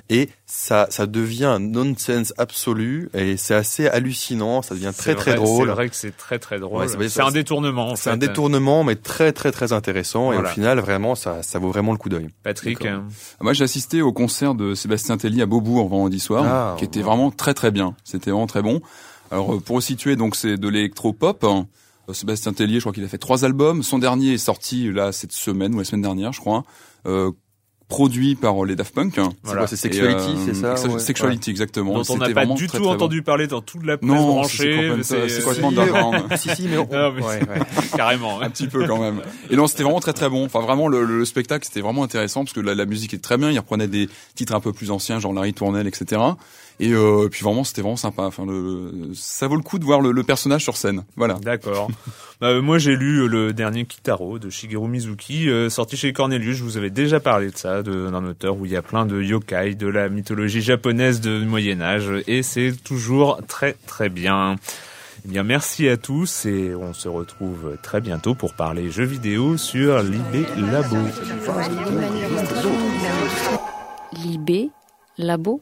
et 0.10 0.30
ça 0.48 0.88
ça 0.90 1.06
devient 1.06 1.46
un 1.46 1.60
nonsense 1.60 2.34
absolu 2.40 3.10
et 3.14 3.38
c'est 3.38 3.54
assez 3.54 3.88
hallucinant. 3.88 4.64
Ça 4.64 4.74
devient 4.74 4.92
très 4.98 5.14
très 5.14 5.36
drôle. 5.36 5.68
C'est 5.68 5.74
vrai 5.74 5.90
que 5.90 5.96
c'est 5.96 6.18
très 6.18 6.40
très 6.40 6.60
drôle. 6.60 6.90
c'est 6.90 7.22
un 7.22 7.32
détournement 7.32 7.94
c'est 7.96 8.10
un 8.10 8.18
détournement, 8.18 8.84
mais 8.84 8.96
très 8.96 9.32
très 9.32 9.52
très 9.52 9.72
intéressant. 9.72 10.34
Et 10.34 10.38
au 10.38 10.46
final, 10.46 10.80
vraiment, 10.80 11.14
ça, 11.16 11.44
ça 11.44 11.60
vaut 11.60 11.70
vraiment 11.70 11.92
le 11.92 11.98
coup 11.98 12.10
d'œil. 12.10 12.30
Patrick, 12.42 12.86
ah, 12.86 13.02
moi 13.42 13.54
j'ai 13.54 13.64
assisté 13.64 14.02
au 14.02 14.12
concert 14.12 14.56
de 14.56 14.74
Sébastien 14.74 15.18
Telly 15.18 15.42
à 15.42 15.46
Beaubourg 15.46 15.88
vendredi 15.90 16.20
soir, 16.20 16.44
ah, 16.46 16.76
qui 16.78 16.86
était 16.86 17.02
vraiment 17.02 17.30
très 17.30 17.54
très 17.54 17.72
bien. 17.72 17.96
C'était 18.04 18.32
vraiment 18.32 18.48
très 18.48 18.64
bon. 18.64 18.82
Alors 19.32 19.56
euh, 19.56 19.60
pour 19.60 19.82
situer, 19.82 20.16
donc 20.16 20.36
c'est 20.36 20.58
de 20.58 20.68
l'électro-pop. 20.68 21.44
Hein. 21.44 21.68
Euh, 22.10 22.14
Sébastien 22.14 22.54
Tellier, 22.54 22.76
je 22.76 22.82
crois 22.82 22.94
qu'il 22.94 23.04
a 23.04 23.08
fait 23.08 23.18
trois 23.18 23.46
albums. 23.46 23.84
Son 23.84 24.00
dernier 24.00 24.34
est 24.34 24.38
sorti 24.38 24.92
là 24.92 25.12
cette 25.12 25.32
semaine 25.32 25.74
ou 25.76 25.80
la 25.80 25.86
semaine 25.86 26.02
dernière, 26.02 26.34
je 26.34 26.40
crois. 26.40 26.64
Euh, 27.06 27.32
produit 27.88 28.36
par 28.36 28.64
les 28.66 28.76
Daft 28.76 28.96
Punk. 28.96 29.20
Voilà. 29.44 29.68
C'est 29.68 29.76
Sexuality, 29.76 30.32
euh, 30.32 30.46
c'est 30.46 30.54
ça 30.56 31.00
Sexuality, 31.00 31.52
exactement. 31.52 31.94
Dont 31.94 32.04
on 32.10 32.18
n'a 32.18 32.30
pas 32.30 32.46
du 32.46 32.68
tout 32.68 32.86
entendu 32.88 33.22
parler 33.22 33.46
dans 33.46 33.62
toute 33.62 33.86
la 33.86 33.98
presse 33.98 34.10
non, 34.10 34.28
branchée. 34.28 34.92
C'est 35.04 35.44
complètement 35.44 36.14
si, 36.38 36.50
si, 36.56 36.68
mais, 36.68 36.78
carrément. 37.96 38.42
Un 38.42 38.50
petit 38.50 38.68
peu 38.68 38.88
quand 38.88 39.00
même. 39.00 39.22
Et 39.50 39.56
non, 39.56 39.68
c'était 39.68 39.84
vraiment 39.84 40.00
très 40.00 40.14
très 40.14 40.30
bon. 40.30 40.46
Enfin, 40.46 40.62
vraiment, 40.62 40.88
le, 40.88 41.06
le 41.06 41.24
spectacle, 41.26 41.66
c'était 41.66 41.82
vraiment 41.82 42.04
intéressant 42.04 42.44
parce 42.44 42.54
que 42.54 42.62
la, 42.62 42.74
la 42.74 42.86
musique 42.86 43.14
est 43.14 43.24
très 43.24 43.38
bien. 43.38 43.52
Il 43.52 43.60
reprenait 43.60 43.88
des 43.88 44.10
titres 44.34 44.56
un 44.56 44.60
peu 44.60 44.74
plus 44.74 44.90
anciens, 44.90 45.20
genre 45.20 45.34
Larry 45.34 45.54
Tournelle, 45.54 45.88
etc. 45.88 46.22
Et 46.80 46.92
euh, 46.92 47.28
puis 47.30 47.44
vraiment, 47.44 47.64
c'était 47.64 47.82
vraiment 47.82 47.96
sympa. 47.96 48.24
Enfin, 48.24 48.46
le, 48.46 49.12
ça 49.14 49.48
vaut 49.48 49.56
le 49.56 49.62
coup 49.62 49.80
de 49.80 49.86
voir 49.86 50.02
le, 50.02 50.12
le 50.12 50.24
personnage 50.24 50.64
sur 50.64 50.76
scène. 50.76 51.04
Voilà. 51.16 51.36
D'accord. 51.36 51.90
bah, 52.42 52.48
euh, 52.48 52.62
moi, 52.62 52.78
j'ai 52.78 52.96
lu 52.96 53.20
euh, 53.20 53.28
le 53.28 53.54
dernier 53.54 53.86
Kitaro 53.86 54.40
de 54.40 54.50
Shigeru 54.50 54.88
Mizuki, 54.88 55.50
euh, 55.50 55.70
sorti 55.70 55.98
chez 55.98 56.14
Cornelius. 56.14 56.58
Je 56.58 56.64
vous 56.64 56.78
avais 56.78 56.90
déjà 56.90 57.20
parlé 57.20 57.52
de 57.52 57.58
ça, 57.58 57.84
d'un 57.84 58.26
auteur 58.26 58.58
où 58.58 58.66
il 58.66 58.72
y 58.72 58.76
a 58.76 58.82
plein 58.82 59.06
de 59.06 59.22
yokai, 59.22 59.76
de 59.76 59.88
la 59.88 60.10
mythologie 60.10 60.62
japonaise 60.62 61.22
de 61.22 61.44
Moyen 61.44 61.82
Âge, 61.82 62.12
et 62.28 62.44
c'est 62.44 62.74
toujours 62.84 63.40
très 63.48 63.74
très 63.86 64.10
bien. 64.10 64.56
Eh 65.26 65.30
bien, 65.30 65.44
merci 65.44 65.88
à 65.88 65.96
tous 65.96 66.46
et 66.46 66.76
on 66.76 66.94
se 66.94 67.08
retrouve 67.08 67.78
très 67.82 68.02
bientôt 68.02 68.36
pour 68.36 68.56
parler 68.56 68.92
jeux 68.92 69.06
vidéo 69.06 69.58
sur 69.58 70.04
Libé 70.04 70.46
Labo. 70.58 70.98
Libé 74.22 74.70
Labo 75.18 75.62